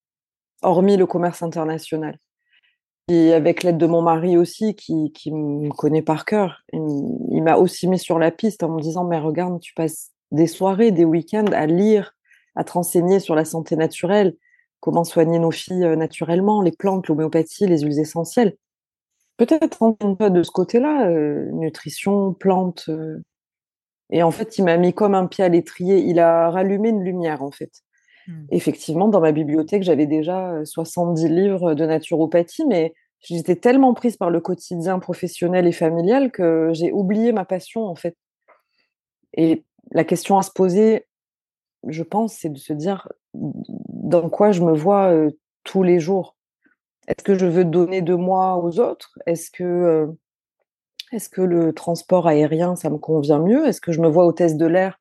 Hormis 0.62 0.98
le 0.98 1.06
commerce 1.06 1.42
international. 1.42 2.18
Et 3.08 3.34
avec 3.34 3.64
l'aide 3.64 3.78
de 3.78 3.88
mon 3.88 4.02
mari 4.02 4.38
aussi, 4.38 4.76
qui, 4.76 5.12
qui 5.12 5.32
me 5.32 5.70
connaît 5.70 6.02
par 6.02 6.24
cœur, 6.24 6.64
il, 6.72 7.42
m'a 7.44 7.58
aussi 7.58 7.88
mis 7.88 8.00
sur 8.00 8.20
la 8.20 8.32
piste 8.32 8.64
en 8.64 8.70
me 8.70 8.82
disant, 8.82 9.04
mais 9.04 9.20
regarde, 9.20 9.60
tu 9.60 9.74
passes 9.74 10.12
des 10.32 10.48
soirées, 10.48 10.92
des 10.92 11.04
week-ends 11.04 11.52
à 11.52 11.66
lire, 11.66 12.16
à 12.56 12.64
te 12.64 12.72
renseigner 12.72 13.20
sur 13.20 13.36
la 13.36 13.44
santé 13.44 13.76
naturelle, 13.76 14.36
comment 14.80 15.04
soigner 15.04 15.40
nos 15.40 15.52
filles 15.52 15.84
euh, 15.84 15.96
naturellement, 15.96 16.62
les 16.62 16.72
plantes, 16.72 17.08
l'homéopathie, 17.08 17.68
les 17.68 17.80
huiles 17.80 18.00
essentielles. 18.00 18.56
Peut-être 19.38 19.84
un 19.84 20.14
peu 20.14 20.30
de 20.30 20.44
ce 20.44 20.52
côté-là, 20.52 21.10
euh, 21.10 21.50
nutrition, 21.52 22.34
plantes, 22.34 22.90
et 24.12 24.24
en 24.24 24.32
fait, 24.32 24.58
il 24.58 24.66
m'a 24.66 24.78
mis 24.78 24.94
comme 24.94 25.16
un 25.16 25.26
pied 25.26 25.44
à 25.44 25.50
l'étrier. 25.50 26.00
Il 26.00 26.20
a 26.20 26.50
rallumé 26.50 26.90
une 26.90 27.04
lumière, 27.04 27.42
en 27.42 27.52
fait. 27.52 27.72
Mmh. 28.28 28.46
Effectivement, 28.52 29.08
dans 29.08 29.22
ma 29.22 29.32
bibliothèque, 29.32 29.84
j'avais 29.84 30.06
déjà 30.06 30.64
70 30.66 31.30
livres 31.30 31.74
de 31.74 31.86
naturopathie, 31.86 32.66
mais 32.68 32.94
j'étais 33.22 33.56
tellement 33.56 33.94
prise 33.94 34.18
par 34.18 34.30
le 34.30 34.42
quotidien 34.42 35.00
professionnel 35.00 35.66
et 35.66 35.72
familial 35.72 36.32
que 36.32 36.72
j'ai 36.74 36.92
oublié 36.92 37.32
ma 37.32 37.46
passion, 37.46 37.86
en 37.86 37.96
fait. 37.96 38.18
Et 39.34 39.64
la 39.92 40.04
question 40.04 40.38
à 40.38 40.42
se 40.42 40.52
poser, 40.52 41.08
je 41.88 42.04
pense, 42.04 42.34
c'est 42.34 42.50
de 42.50 42.58
se 42.58 42.74
dire 42.74 43.08
dans 43.34 44.30
quoi 44.30 44.52
je 44.52 44.62
me 44.62 44.74
vois 44.74 45.14
tous 45.64 45.84
les 45.84 46.00
jours? 46.00 46.36
Est-ce 47.08 47.24
que 47.24 47.36
je 47.36 47.46
veux 47.46 47.66
donner 47.66 48.02
de 48.02 48.14
moi 48.14 48.58
aux 48.58 48.80
autres? 48.80 49.18
Est-ce 49.26 49.50
que 49.52 50.08
est-ce 51.12 51.30
que 51.30 51.42
le 51.42 51.74
transport 51.74 52.28
aérien, 52.28 52.76
ça 52.76 52.90
me 52.90 52.98
convient 52.98 53.40
mieux? 53.40 53.68
Est-ce 53.68 53.82
que 53.82 53.92
je 53.92 54.02
me 54.02 54.08
vois 54.08 54.26
hôtesse 54.26 54.56
de 54.56 54.66
l'air 54.66 55.00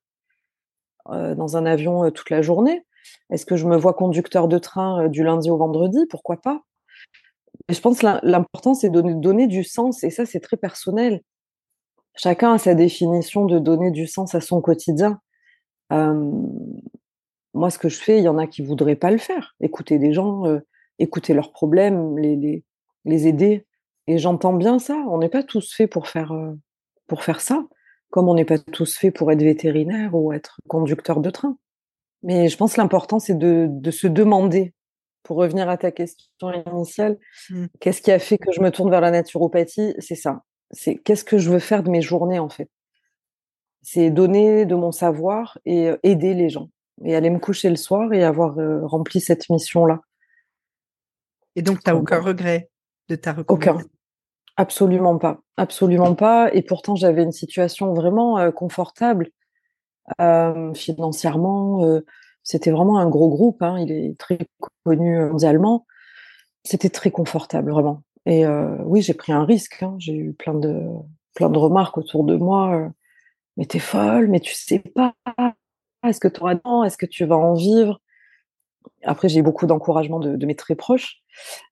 dans 1.09 1.57
un 1.57 1.65
avion 1.65 2.09
toute 2.11 2.29
la 2.29 2.41
journée? 2.41 2.85
Est-ce 3.29 3.45
que 3.45 3.55
je 3.55 3.65
me 3.65 3.77
vois 3.77 3.93
conducteur 3.93 4.47
de 4.47 4.57
train 4.57 5.07
du 5.07 5.23
lundi 5.23 5.49
au 5.49 5.57
vendredi? 5.57 6.05
Pourquoi 6.09 6.37
pas? 6.37 6.61
Je 7.69 7.79
pense 7.79 7.99
que 7.99 8.07
l'important, 8.23 8.73
c'est 8.73 8.89
de 8.89 9.01
donner 9.01 9.47
du 9.47 9.63
sens, 9.63 10.03
et 10.03 10.09
ça, 10.09 10.25
c'est 10.25 10.39
très 10.39 10.57
personnel. 10.57 11.21
Chacun 12.15 12.53
a 12.53 12.57
sa 12.57 12.75
définition 12.75 13.45
de 13.45 13.59
donner 13.59 13.91
du 13.91 14.05
sens 14.05 14.35
à 14.35 14.41
son 14.41 14.61
quotidien. 14.61 15.19
moi, 17.53 17.69
ce 17.69 17.77
que 17.77 17.89
je 17.89 17.97
fais, 17.97 18.17
il 18.17 18.23
y 18.23 18.29
en 18.29 18.37
a 18.37 18.47
qui 18.47 18.61
voudraient 18.61 18.95
pas 18.95 19.11
le 19.11 19.17
faire. 19.17 19.55
Écouter 19.61 19.99
des 19.99 20.13
gens, 20.13 20.43
écouter 20.99 21.33
leurs 21.33 21.51
problèmes, 21.51 22.17
les 22.17 22.63
aider. 23.05 23.65
Et 24.11 24.17
j'entends 24.17 24.51
bien 24.51 24.77
ça. 24.77 25.01
On 25.07 25.19
n'est 25.19 25.29
pas 25.29 25.41
tous 25.41 25.73
faits 25.73 25.89
pour 25.89 26.09
faire, 26.09 26.33
pour 27.07 27.23
faire 27.23 27.39
ça, 27.39 27.63
comme 28.09 28.27
on 28.27 28.35
n'est 28.35 28.43
pas 28.43 28.59
tous 28.59 28.97
faits 28.97 29.15
pour 29.15 29.31
être 29.31 29.41
vétérinaire 29.41 30.13
ou 30.13 30.33
être 30.33 30.59
conducteur 30.67 31.21
de 31.21 31.29
train. 31.29 31.57
Mais 32.21 32.49
je 32.49 32.57
pense 32.57 32.73
que 32.73 32.81
l'important, 32.81 33.19
c'est 33.19 33.37
de, 33.37 33.67
de, 33.69 33.89
se 33.89 34.07
demander, 34.07 34.73
pour 35.23 35.37
revenir 35.37 35.69
à 35.69 35.77
ta 35.77 35.91
question 35.91 36.51
initiale, 36.67 37.19
mmh. 37.49 37.67
qu'est-ce 37.79 38.01
qui 38.01 38.11
a 38.11 38.19
fait 38.19 38.37
que 38.37 38.51
je 38.51 38.59
me 38.59 38.69
tourne 38.69 38.89
vers 38.89 38.99
la 38.99 39.11
naturopathie? 39.11 39.95
C'est 39.99 40.15
ça. 40.15 40.43
C'est 40.71 40.97
qu'est-ce 40.97 41.23
que 41.23 41.37
je 41.37 41.49
veux 41.49 41.59
faire 41.59 41.81
de 41.81 41.89
mes 41.89 42.01
journées, 42.01 42.39
en 42.39 42.49
fait? 42.49 42.69
C'est 43.81 44.11
donner 44.11 44.65
de 44.65 44.75
mon 44.75 44.91
savoir 44.91 45.57
et 45.63 45.91
aider 46.03 46.33
les 46.33 46.49
gens. 46.49 46.69
Et 47.05 47.15
aller 47.15 47.29
me 47.29 47.39
coucher 47.39 47.69
le 47.69 47.77
soir 47.77 48.11
et 48.11 48.25
avoir 48.25 48.57
rempli 48.89 49.21
cette 49.21 49.49
mission-là. 49.49 50.01
Et 51.55 51.61
donc, 51.61 51.81
tu 51.81 51.89
n'as 51.89 51.95
aucun 51.95 52.19
regret 52.19 52.69
de 53.07 53.15
ta 53.15 53.31
reconversion 53.31 53.75
Aucun. 53.75 54.00
Absolument 54.57 55.17
pas. 55.17 55.41
Absolument 55.57 56.15
pas. 56.15 56.53
Et 56.53 56.61
pourtant, 56.61 56.95
j'avais 56.95 57.23
une 57.23 57.31
situation 57.31 57.93
vraiment 57.93 58.51
confortable 58.51 59.29
financièrement. 60.75 62.01
C'était 62.43 62.71
vraiment 62.71 62.99
un 62.99 63.09
gros 63.09 63.29
groupe. 63.29 63.61
Hein. 63.61 63.79
Il 63.79 63.91
est 63.91 64.17
très 64.17 64.39
connu 64.83 65.19
mondialement. 65.19 65.85
C'était 66.63 66.89
très 66.89 67.11
confortable, 67.11 67.71
vraiment. 67.71 68.03
Et 68.25 68.45
oui, 68.85 69.01
j'ai 69.01 69.13
pris 69.13 69.31
un 69.31 69.45
risque. 69.45 69.81
Hein. 69.83 69.95
J'ai 69.99 70.15
eu 70.15 70.33
plein 70.33 70.53
de, 70.53 70.83
plein 71.35 71.49
de 71.49 71.57
remarques 71.57 71.97
autour 71.97 72.23
de 72.23 72.35
moi. 72.35 72.91
mais 73.57 73.65
t'es 73.65 73.79
folle, 73.79 74.27
mais 74.27 74.39
tu 74.39 74.53
sais 74.53 74.79
pas. 74.79 75.13
Est-ce 76.03 76.19
que 76.19 76.27
tu 76.27 76.41
auras 76.41 76.55
Est-ce 76.85 76.97
que 76.97 77.05
tu 77.05 77.25
vas 77.25 77.37
en 77.37 77.53
vivre? 77.53 78.01
Après, 79.03 79.29
j'ai 79.29 79.41
beaucoup 79.41 79.65
d'encouragement 79.65 80.19
de, 80.19 80.45
mes 80.45 80.55
très 80.55 80.75
proches. 80.75 81.21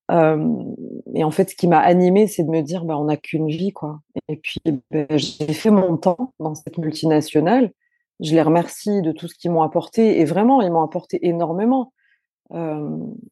et 0.09 1.23
en 1.23 1.31
fait, 1.31 1.49
ce 1.49 1.55
qui 1.55 1.67
m'a 1.67 1.79
animée, 1.79 2.27
c'est 2.27 2.43
de 2.43 2.49
me 2.49 2.61
dire, 2.61 2.85
bah, 2.85 2.97
on 2.97 3.05
n'a 3.05 3.17
qu'une 3.17 3.47
vie, 3.47 3.71
quoi. 3.71 3.99
Et 4.27 4.37
puis, 4.37 4.59
bah, 4.91 5.05
j'ai 5.11 5.53
fait 5.53 5.69
mon 5.69 5.97
temps 5.97 6.33
dans 6.39 6.55
cette 6.55 6.77
multinationale. 6.77 7.71
Je 8.19 8.33
les 8.33 8.41
remercie 8.41 9.01
de 9.01 9.11
tout 9.11 9.27
ce 9.27 9.35
qu'ils 9.35 9.51
m'ont 9.51 9.61
apporté. 9.61 10.19
Et 10.19 10.25
vraiment, 10.25 10.61
ils 10.61 10.71
m'ont 10.71 10.83
apporté 10.83 11.27
énormément. 11.27 11.93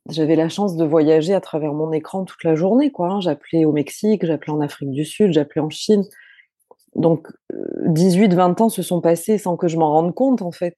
j'avais 0.10 0.36
la 0.36 0.50
chance 0.50 0.76
de 0.76 0.86
voyager 0.86 1.34
à 1.34 1.42
travers 1.42 1.74
mon 1.74 1.92
écran 1.92 2.24
toute 2.24 2.44
la 2.44 2.56
journée, 2.56 2.92
quoi. 2.92 3.10
Hein. 3.10 3.22
J'appelais 3.22 3.66
au 3.66 3.72
Mexique, 3.72 4.26
j'appelais 4.26 4.54
en 4.54 4.62
Afrique 4.62 4.92
du 4.92 5.06
Sud, 5.06 5.34
j'appelais 5.34 5.62
en 5.62 5.70
Chine. 5.70 6.04
Donc, 6.96 7.28
18-20 7.86 8.62
ans 8.62 8.70
se 8.70 8.82
sont 8.82 9.02
passés 9.02 9.38
sans 9.38 9.58
que 9.58 9.68
je 9.68 9.78
m'en 9.78 9.92
rende 9.92 10.14
compte, 10.14 10.42
en 10.42 10.52
fait 10.52 10.78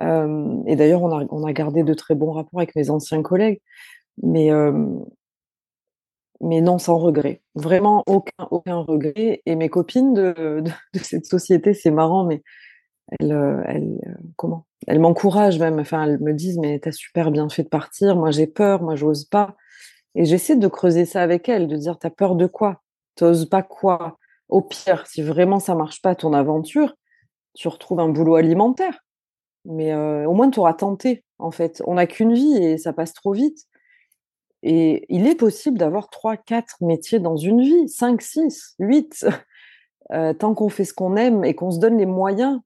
et 0.00 0.76
d'ailleurs, 0.76 1.02
on 1.02 1.46
a, 1.46 1.52
gardé 1.52 1.82
de 1.82 1.94
très 1.94 2.14
bons 2.14 2.32
rapports 2.32 2.60
avec 2.60 2.76
mes 2.76 2.90
anciens 2.90 3.22
collègues, 3.22 3.60
mais, 4.22 4.50
mais 6.40 6.60
non 6.60 6.78
sans 6.78 6.98
regret. 6.98 7.42
Vraiment 7.54 8.02
aucun, 8.06 8.48
aucun 8.50 8.78
regret. 8.78 9.42
Et 9.46 9.56
mes 9.56 9.68
copines 9.68 10.14
de, 10.14 10.62
de, 10.94 10.98
cette 10.98 11.26
société, 11.26 11.74
c'est 11.74 11.90
marrant, 11.90 12.24
mais 12.24 12.42
elles, 13.18 13.64
elles 13.66 13.98
comment? 14.36 14.66
Elles 14.86 15.00
m'encouragent 15.00 15.58
même. 15.58 15.78
Enfin, 15.78 16.04
elles 16.04 16.20
me 16.20 16.32
disent, 16.32 16.58
mais 16.58 16.78
t'as 16.78 16.92
super 16.92 17.30
bien 17.30 17.48
fait 17.48 17.62
de 17.62 17.68
partir. 17.68 18.16
Moi, 18.16 18.30
j'ai 18.30 18.46
peur. 18.46 18.82
Moi, 18.82 18.96
j'ose 18.96 19.24
pas. 19.24 19.56
Et 20.14 20.24
j'essaie 20.24 20.56
de 20.56 20.68
creuser 20.68 21.04
ça 21.04 21.22
avec 21.22 21.48
elles, 21.48 21.68
de 21.68 21.76
dire, 21.76 21.98
t'as 21.98 22.10
peur 22.10 22.36
de 22.36 22.46
quoi? 22.46 22.82
T'oses 23.16 23.46
pas 23.48 23.62
quoi? 23.62 24.18
Au 24.48 24.62
pire, 24.62 25.06
si 25.06 25.22
vraiment 25.22 25.58
ça 25.58 25.74
marche 25.74 26.00
pas 26.02 26.14
ton 26.14 26.32
aventure, 26.32 26.94
tu 27.54 27.68
retrouves 27.68 28.00
un 28.00 28.08
boulot 28.08 28.36
alimentaire 28.36 29.04
mais 29.66 29.94
au 29.94 30.32
moins, 30.32 30.50
tu 30.50 30.60
auras 30.60 30.74
tenté, 30.74 31.24
en 31.38 31.50
fait. 31.50 31.82
On 31.86 31.94
n'a 31.94 32.06
qu'une 32.06 32.34
vie 32.34 32.56
et 32.56 32.78
ça 32.78 32.92
passe 32.92 33.12
trop 33.12 33.32
vite. 33.32 33.66
Et 34.62 35.04
il 35.08 35.26
est 35.26 35.34
possible 35.34 35.78
d'avoir 35.78 36.08
trois, 36.08 36.36
quatre 36.36 36.76
métiers 36.80 37.20
dans 37.20 37.36
une 37.36 37.60
vie, 37.60 37.88
cinq, 37.88 38.22
six, 38.22 38.74
huit, 38.78 39.26
tant 40.38 40.54
qu'on 40.54 40.68
fait 40.68 40.84
ce 40.84 40.94
qu'on 40.94 41.16
aime 41.16 41.44
et 41.44 41.54
qu'on 41.54 41.70
se 41.70 41.78
donne 41.78 41.98
les 41.98 42.06
moyens 42.06 42.60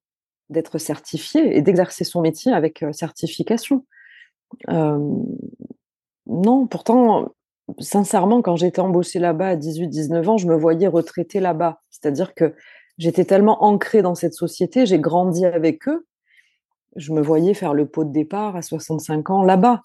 d'être 0.50 0.78
certifié 0.78 1.56
et 1.56 1.62
d'exercer 1.62 2.04
son 2.04 2.20
métier 2.20 2.52
avec 2.52 2.84
certification. 2.92 3.84
non, 4.68 6.66
pourtant, 6.66 7.32
sincèrement, 7.78 8.42
quand 8.42 8.56
j'étais 8.56 8.80
embauchée 8.80 9.18
là-bas 9.18 9.48
à 9.48 9.56
18-19 9.56 10.28
ans, 10.28 10.36
je 10.36 10.46
me 10.46 10.56
voyais 10.56 10.86
retraitée 10.86 11.40
là-bas. 11.40 11.80
C'est-à-dire 11.90 12.34
que 12.34 12.54
j'étais 12.98 13.24
tellement 13.24 13.64
ancrée 13.64 14.02
dans 14.02 14.14
cette 14.14 14.34
société, 14.34 14.86
j'ai 14.86 14.98
grandi 14.98 15.46
avec 15.46 15.88
eux, 15.88 16.06
je 16.96 17.12
me 17.12 17.20
voyais 17.20 17.54
faire 17.54 17.74
le 17.74 17.86
pot 17.86 18.04
de 18.04 18.12
départ 18.12 18.56
à 18.56 18.62
65 18.62 19.30
ans 19.30 19.42
là-bas. 19.42 19.82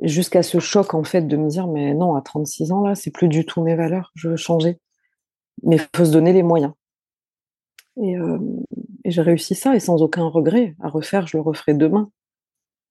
Jusqu'à 0.00 0.42
ce 0.42 0.60
choc, 0.60 0.94
en 0.94 1.02
fait, 1.02 1.22
de 1.22 1.36
me 1.36 1.48
dire, 1.48 1.66
mais 1.66 1.92
non, 1.92 2.14
à 2.14 2.22
36 2.22 2.72
ans, 2.72 2.82
là, 2.82 2.94
c'est 2.94 3.10
plus 3.10 3.28
du 3.28 3.44
tout 3.44 3.62
mes 3.62 3.74
valeurs, 3.74 4.12
je 4.14 4.28
veux 4.28 4.36
changer. 4.36 4.78
Mais 5.64 5.76
il 5.76 5.88
faut 5.96 6.04
se 6.04 6.12
donner 6.12 6.32
les 6.32 6.44
moyens. 6.44 6.72
Et, 8.00 8.16
j'ai 9.04 9.22
réussi 9.22 9.54
ça, 9.54 9.74
et 9.74 9.80
sans 9.80 10.02
aucun 10.02 10.24
regret. 10.24 10.76
À 10.80 10.88
refaire, 10.88 11.26
je 11.26 11.36
le 11.36 11.40
referai 11.40 11.74
demain. 11.74 12.10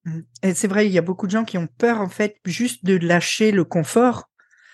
Mmh. 0.04 0.20
Et 0.44 0.54
c'est 0.54 0.68
vrai, 0.68 0.88
il 0.88 0.92
y 0.92 0.98
a 0.98 1.02
beaucoup 1.02 1.28
de 1.28 1.32
gens 1.32 1.46
qui 1.46 1.58
ont 1.58 1.68
peur, 1.78 2.02
en 2.02 2.10
fait, 2.10 2.38
juste 2.46 2.84
de 2.84 2.98
lâcher 2.98 3.52
le 3.52 3.64
confort. 3.64 4.30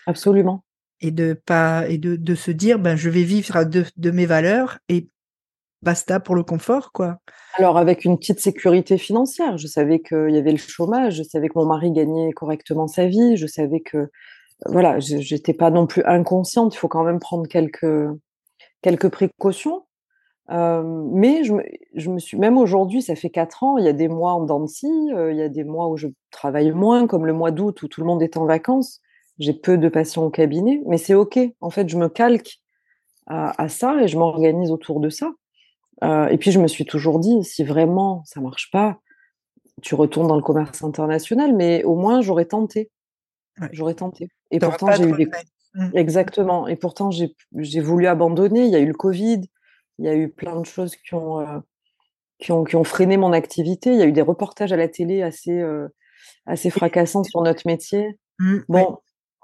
Absolument. 0.08 0.64
Et 1.02 1.12
de 1.12 1.34
pas 1.34 1.88
et 1.88 1.98
de, 1.98 2.16
de 2.16 2.36
se 2.36 2.50
dire, 2.50 2.80
ben, 2.80 2.96
je 2.96 3.10
vais 3.10 3.24
vivre 3.24 3.64
de, 3.66 3.86
de 3.98 4.12
mes 4.12 4.26
valeurs 4.26 4.80
et 4.90 5.10
basta 5.84 6.20
pour 6.20 6.36
le 6.36 6.44
confort, 6.44 6.92
quoi. 6.92 7.18
Alors, 7.56 7.78
avec 7.78 8.06
une 8.06 8.18
petite 8.18 8.40
sécurité 8.40 8.98
financière. 8.98 9.58
Je 9.58 9.68
savais 9.68 10.00
qu'il 10.00 10.32
y 10.32 10.38
avait 10.38 10.52
le 10.52 10.58
chômage, 10.58 11.16
je 11.16 11.24
savais 11.24 11.50
que 11.50 11.54
mon 11.56 11.66
mari 11.66 11.92
gagnait 11.92 12.32
correctement 12.32 12.88
sa 12.88 13.06
vie, 13.06 13.38
je 13.38 13.46
savais 13.46 13.82
que, 13.82 14.10
voilà, 14.66 15.00
j'étais 15.00 15.54
pas 15.54 15.70
non 15.70 15.86
plus 15.86 16.04
inconsciente. 16.06 16.74
Il 16.74 16.78
faut 16.78 16.88
quand 16.88 17.04
même 17.04 17.20
prendre 17.20 17.48
quelques, 17.48 18.08
quelques 18.82 19.10
précautions. 19.10 19.84
mais 20.50 21.44
je 21.44 21.54
me, 21.54 21.64
je 21.96 22.10
me, 22.10 22.20
suis, 22.20 22.38
même 22.38 22.58
aujourd'hui, 22.58 23.02
ça 23.02 23.16
fait 23.16 23.30
quatre 23.30 23.64
ans, 23.64 23.78
il 23.78 23.86
y 23.86 23.90
a 23.90 23.94
des 23.94 24.08
mois 24.08 24.34
en 24.34 24.44
dents 24.46 24.62
de 24.62 24.68
scie, 24.68 24.88
il 24.88 25.36
y 25.36 25.42
a 25.42 25.50
des 25.50 25.64
mois 25.64 25.90
où 25.90 25.98
je 25.98 26.08
travaille 26.32 26.72
moins, 26.72 27.08
comme 27.08 27.26
le 27.26 27.34
mois 27.34 27.52
d'août 27.52 27.84
où 27.84 27.88
tout 27.88 28.02
le 28.02 28.08
monde 28.08 28.24
est 28.24 28.38
en 28.38 28.46
vacances. 28.46 29.02
J'ai 29.40 29.54
peu 29.54 29.78
de 29.78 29.90
patients 29.90 30.24
au 30.24 30.30
cabinet, 30.30 30.82
mais 30.88 30.98
c'est 30.98 31.16
OK. 31.16 31.40
En 31.60 31.70
fait, 31.70 31.90
je 31.90 31.98
me 31.98 32.08
calque 32.08 32.60
à 33.28 33.70
ça 33.70 34.02
et 34.02 34.08
je 34.08 34.18
m'organise 34.18 34.72
autour 34.72 35.00
de 35.00 35.10
ça. 35.10 35.32
Euh, 36.04 36.28
et 36.28 36.38
puis 36.38 36.52
je 36.52 36.60
me 36.60 36.68
suis 36.68 36.86
toujours 36.86 37.20
dit, 37.20 37.44
si 37.44 37.64
vraiment 37.64 38.24
ça 38.26 38.42
marche 38.42 38.72
pas, 38.72 39.00
tu 39.82 39.96
retournes 39.96 40.28
dans 40.28 40.36
le 40.36 40.42
commerce 40.42 40.84
international, 40.84 41.54
mais 41.54 41.84
au 41.84 41.96
moins 41.96 42.22
j'aurais 42.22 42.46
tenté. 42.46 42.90
J'aurais 43.72 43.94
tenté. 43.94 44.30
Et 44.52 44.60
pourtant 44.60 44.92
j'ai 44.92 45.04
eu 45.04 45.14
des... 45.14 45.30
Mmh. 45.76 45.90
Exactement. 45.96 46.68
Et 46.68 46.76
pourtant 46.76 47.12
j'ai 47.12 47.80
voulu 47.82 48.08
abandonner. 48.08 48.66
Il 48.66 48.72
y 48.72 48.76
a 48.76 48.80
eu 48.80 48.88
le 48.88 48.94
Covid, 48.94 49.42
il 50.00 50.06
y 50.06 50.08
a 50.08 50.16
eu 50.16 50.30
plein 50.30 50.60
de 50.60 50.66
choses 50.66 50.96
qui 50.96 51.14
ont, 51.14 51.40
euh, 51.40 51.60
qui 52.40 52.52
ont, 52.52 52.64
qui 52.64 52.76
ont 52.76 52.84
freiné 52.84 53.18
mon 53.18 53.34
activité. 53.34 53.92
Il 53.92 54.00
y 54.00 54.02
a 54.02 54.06
eu 54.06 54.12
des 54.12 54.22
reportages 54.22 54.72
à 54.72 54.78
la 54.78 54.88
télé 54.88 55.22
assez, 55.22 55.60
euh, 55.60 55.88
assez 56.46 56.70
fracassants 56.70 57.24
sur 57.24 57.42
notre 57.42 57.68
métier. 57.68 58.18
Mmh, 58.40 58.58
bon, 58.70 58.98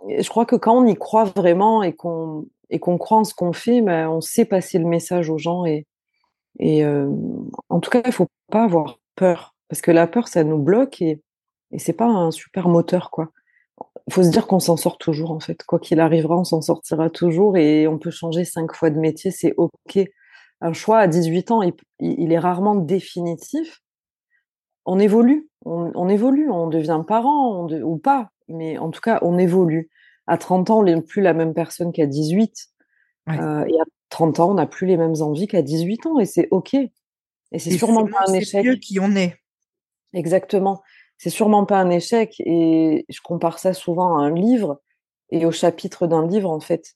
je 0.07 0.27
crois 0.29 0.45
que 0.45 0.55
quand 0.55 0.77
on 0.77 0.85
y 0.87 0.95
croit 0.95 1.25
vraiment 1.25 1.83
et 1.83 1.93
qu'on 1.93 2.47
et 2.69 2.79
qu'on 2.79 2.97
croit 2.97 3.17
en 3.17 3.23
ce 3.23 3.33
qu'on 3.33 3.53
fait, 3.53 3.81
ben, 3.81 4.09
on 4.09 4.21
sait 4.21 4.45
passer 4.45 4.77
le 4.77 4.85
message 4.85 5.29
aux 5.29 5.39
gens 5.39 5.65
et, 5.65 5.87
et 6.59 6.85
en 6.85 7.79
tout 7.79 7.89
cas, 7.89 8.01
il 8.05 8.11
faut 8.11 8.27
pas 8.51 8.63
avoir 8.63 8.99
peur, 9.15 9.55
parce 9.69 9.81
que 9.81 9.91
la 9.91 10.07
peur, 10.07 10.27
ça 10.27 10.43
nous 10.43 10.59
bloque 10.59 11.01
et, 11.01 11.21
et 11.71 11.79
c'est 11.79 11.93
pas 11.93 12.05
un 12.05 12.31
super 12.31 12.67
moteur, 12.67 13.11
quoi. 13.11 13.31
Il 14.07 14.13
faut 14.13 14.23
se 14.23 14.29
dire 14.29 14.47
qu'on 14.47 14.59
s'en 14.59 14.75
sort 14.75 14.97
toujours, 14.97 15.31
en 15.31 15.39
fait. 15.39 15.63
Quoi 15.63 15.79
qu'il 15.79 15.99
arrivera, 15.99 16.37
on 16.37 16.43
s'en 16.43 16.61
sortira 16.61 17.09
toujours 17.09 17.57
et 17.57 17.87
on 17.87 17.99
peut 17.99 18.11
changer 18.11 18.43
cinq 18.43 18.73
fois 18.73 18.89
de 18.89 18.99
métier, 18.99 19.31
c'est 19.31 19.53
OK. 19.57 19.99
Un 20.61 20.73
choix 20.73 20.97
à 20.97 21.07
18 21.07 21.51
ans, 21.51 21.61
il, 21.99 22.33
est 22.33 22.39
rarement 22.39 22.75
définitif. 22.75 23.81
On 24.85 24.99
évolue, 24.99 25.47
on, 25.63 26.09
évolue, 26.09 26.49
on 26.49 26.67
devient 26.67 27.01
parent 27.07 27.67
ou 27.71 27.97
pas, 27.97 28.31
mais 28.47 28.77
en 28.77 28.89
tout 28.89 28.99
cas, 28.99 29.19
on 29.21 29.37
évolue. 29.37 29.89
À 30.27 30.37
30 30.37 30.69
ans, 30.69 30.79
on 30.79 30.83
n'est 30.83 31.01
plus 31.01 31.21
la 31.21 31.33
même 31.33 31.53
personne 31.53 31.91
qu'à 31.91 32.07
18. 32.07 32.67
Euh, 33.29 33.65
et 33.65 33.75
30 34.09 34.39
ans, 34.39 34.51
on 34.51 34.53
n'a 34.55 34.65
plus 34.65 34.87
les 34.87 34.97
mêmes 34.97 35.21
envies 35.21 35.47
qu'à 35.47 35.61
18 35.61 36.05
ans 36.07 36.19
et 36.19 36.25
c'est 36.25 36.47
OK. 36.51 36.73
Et 36.73 37.59
c'est 37.59 37.71
sûrement 37.77 38.05
pas 38.05 38.25
un 38.27 38.33
échec. 38.33 38.79
qui 38.79 38.99
on 38.99 39.15
est. 39.15 39.35
Exactement. 40.13 40.81
C'est 41.17 41.29
sûrement 41.29 41.65
pas 41.65 41.77
un 41.77 41.89
échec 41.89 42.35
et 42.39 43.05
je 43.09 43.21
compare 43.21 43.59
ça 43.59 43.73
souvent 43.73 44.17
à 44.17 44.23
un 44.23 44.33
livre 44.33 44.81
et 45.31 45.45
au 45.45 45.51
chapitre 45.51 46.07
d'un 46.07 46.27
livre 46.27 46.49
en 46.49 46.59
fait. 46.59 46.95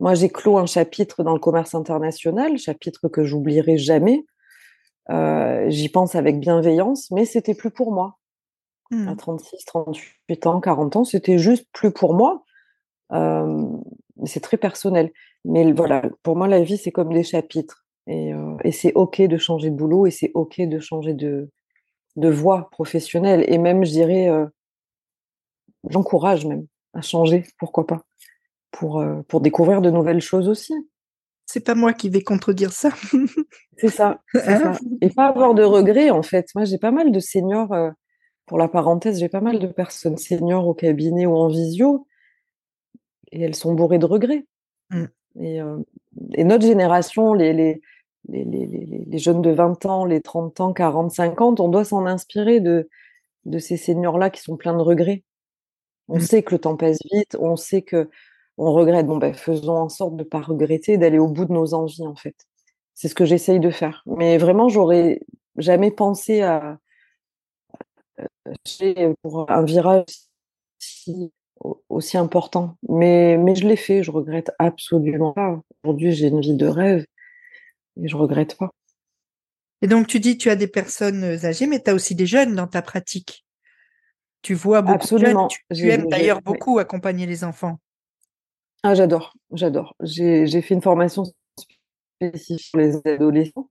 Moi, 0.00 0.14
j'ai 0.14 0.28
clos 0.28 0.58
un 0.58 0.66
chapitre 0.66 1.22
dans 1.22 1.32
le 1.32 1.38
commerce 1.38 1.74
international, 1.74 2.58
chapitre 2.58 3.08
que 3.08 3.24
j'oublierai 3.24 3.78
jamais. 3.78 4.24
Euh, 5.10 5.68
j'y 5.68 5.88
pense 5.88 6.14
avec 6.14 6.40
bienveillance, 6.40 7.10
mais 7.10 7.24
c'était 7.24 7.54
plus 7.54 7.70
pour 7.70 7.92
moi. 7.92 8.18
À 9.08 9.16
36, 9.16 9.56
mmh. 9.56 9.58
38 9.64 10.46
ans, 10.46 10.60
40 10.60 10.96
ans, 10.96 11.04
c'était 11.04 11.38
juste 11.38 11.66
plus 11.72 11.92
pour 11.92 12.12
moi. 12.12 12.44
C'est 14.24 14.40
très 14.40 14.56
personnel. 14.56 15.10
Mais 15.44 15.72
voilà, 15.72 16.02
pour 16.22 16.36
moi, 16.36 16.48
la 16.48 16.62
vie, 16.62 16.78
c'est 16.78 16.92
comme 16.92 17.12
des 17.12 17.24
chapitres. 17.24 17.84
Et, 18.06 18.32
et 18.64 18.72
c'est 18.72 18.92
OK 18.94 19.20
de 19.20 19.36
changer 19.36 19.70
de 19.70 19.76
boulot 19.76 20.06
et 20.06 20.10
c'est 20.10 20.30
OK 20.34 20.60
de 20.60 20.80
changer 20.80 21.14
de, 21.14 21.50
de 22.16 22.28
voie 22.28 22.68
professionnelle. 22.70 23.44
Et 23.48 23.58
même, 23.58 23.84
je 23.84 23.90
dirais, 23.90 24.28
j'encourage 25.88 26.46
même 26.46 26.66
à 26.94 27.00
changer, 27.00 27.44
pourquoi 27.58 27.86
pas, 27.86 28.02
pour, 28.70 29.04
pour 29.28 29.40
découvrir 29.40 29.80
de 29.80 29.90
nouvelles 29.90 30.20
choses 30.20 30.48
aussi. 30.48 30.74
C'est 31.46 31.64
pas 31.64 31.74
moi 31.74 31.92
qui 31.92 32.08
vais 32.08 32.22
contredire 32.22 32.72
ça. 32.72 32.90
c'est 33.76 33.88
ça, 33.88 34.20
ça, 34.34 34.72
Et 35.00 35.10
pas 35.10 35.26
avoir 35.26 35.54
de 35.54 35.62
regrets, 35.62 36.10
en 36.10 36.22
fait. 36.22 36.46
Moi, 36.54 36.64
j'ai 36.64 36.78
pas 36.78 36.92
mal 36.92 37.12
de 37.12 37.20
seniors, 37.20 37.74
pour 38.46 38.58
la 38.58 38.68
parenthèse, 38.68 39.18
j'ai 39.20 39.28
pas 39.28 39.40
mal 39.40 39.58
de 39.58 39.66
personnes 39.66 40.16
seniors 40.16 40.66
au 40.66 40.74
cabinet 40.74 41.26
ou 41.26 41.34
en 41.36 41.48
visio, 41.48 42.06
et 43.32 43.42
elles 43.42 43.54
sont 43.54 43.74
bourrées 43.74 43.98
de 43.98 44.06
regrets. 44.06 44.44
Mmh. 44.90 45.04
Et, 45.40 45.60
et, 46.34 46.44
notre 46.44 46.66
génération, 46.66 47.32
les, 47.32 47.52
les, 47.52 47.80
les, 48.28 48.44
les, 48.44 49.18
jeunes 49.18 49.42
de 49.42 49.50
20 49.50 49.86
ans, 49.86 50.04
les 50.04 50.20
30 50.20 50.60
ans, 50.60 50.72
40, 50.72 51.10
50, 51.10 51.60
on 51.60 51.68
doit 51.68 51.84
s'en 51.84 52.06
inspirer 52.06 52.60
de, 52.60 52.88
de 53.46 53.58
ces 53.58 53.76
seniors-là 53.76 54.30
qui 54.30 54.42
sont 54.42 54.56
pleins 54.56 54.76
de 54.76 54.82
regrets. 54.82 55.24
On 56.08 56.16
mmh. 56.16 56.20
sait 56.20 56.42
que 56.42 56.54
le 56.54 56.60
temps 56.60 56.76
passe 56.76 56.98
vite, 57.12 57.36
on 57.40 57.56
sait 57.56 57.82
que 57.82 58.10
on 58.58 58.72
regrette. 58.72 59.06
Bon, 59.06 59.16
ben, 59.16 59.32
faisons 59.34 59.76
en 59.76 59.88
sorte 59.88 60.16
de 60.16 60.24
ne 60.24 60.28
pas 60.28 60.40
regretter, 60.40 60.98
d'aller 60.98 61.18
au 61.18 61.28
bout 61.28 61.46
de 61.46 61.52
nos 61.52 61.74
envies, 61.74 62.06
en 62.06 62.14
fait. 62.14 62.36
C'est 62.94 63.08
ce 63.08 63.14
que 63.14 63.24
j'essaye 63.24 63.60
de 63.60 63.70
faire. 63.70 64.02
Mais 64.06 64.36
vraiment, 64.36 64.68
j'aurais 64.68 65.20
jamais 65.56 65.90
pensé 65.90 66.42
à 66.42 66.78
pour 69.22 69.50
un 69.50 69.64
virage 69.64 70.04
aussi, 71.88 72.16
important. 72.16 72.76
Mais, 72.88 73.36
mais 73.36 73.54
je 73.54 73.66
l'ai 73.66 73.76
fait, 73.76 74.02
je 74.02 74.10
regrette 74.10 74.50
absolument 74.58 75.32
pas. 75.32 75.60
Aujourd'hui, 75.82 76.12
j'ai 76.12 76.28
une 76.28 76.40
vie 76.40 76.54
de 76.54 76.66
rêve 76.66 77.04
et 78.00 78.08
je 78.08 78.16
regrette 78.16 78.56
pas. 78.56 78.70
Et 79.82 79.88
donc, 79.88 80.06
tu 80.06 80.20
dis, 80.20 80.38
tu 80.38 80.48
as 80.48 80.56
des 80.56 80.68
personnes 80.68 81.24
âgées, 81.44 81.66
mais 81.66 81.80
tu 81.80 81.90
as 81.90 81.94
aussi 81.94 82.14
des 82.14 82.26
jeunes 82.26 82.54
dans 82.54 82.68
ta 82.68 82.82
pratique. 82.82 83.44
Tu 84.42 84.54
vois 84.54 84.82
beaucoup 84.82 84.94
Absolument. 84.94 85.48
de 85.70 85.76
jeunes. 85.76 85.86
Tu, 85.86 85.90
aimes 85.90 86.08
d'ailleurs 86.08 86.42
beaucoup 86.42 86.78
accompagner 86.78 87.26
les 87.26 87.44
enfants. 87.44 87.78
Ah, 88.82 88.94
j'adore, 88.94 89.34
j'adore. 89.52 89.94
J'ai 90.00 90.62
fait 90.62 90.74
une 90.74 90.82
formation 90.82 91.24
spécifique 92.20 92.70
pour 92.72 92.80
les 92.80 92.96
adolescents 93.04 93.70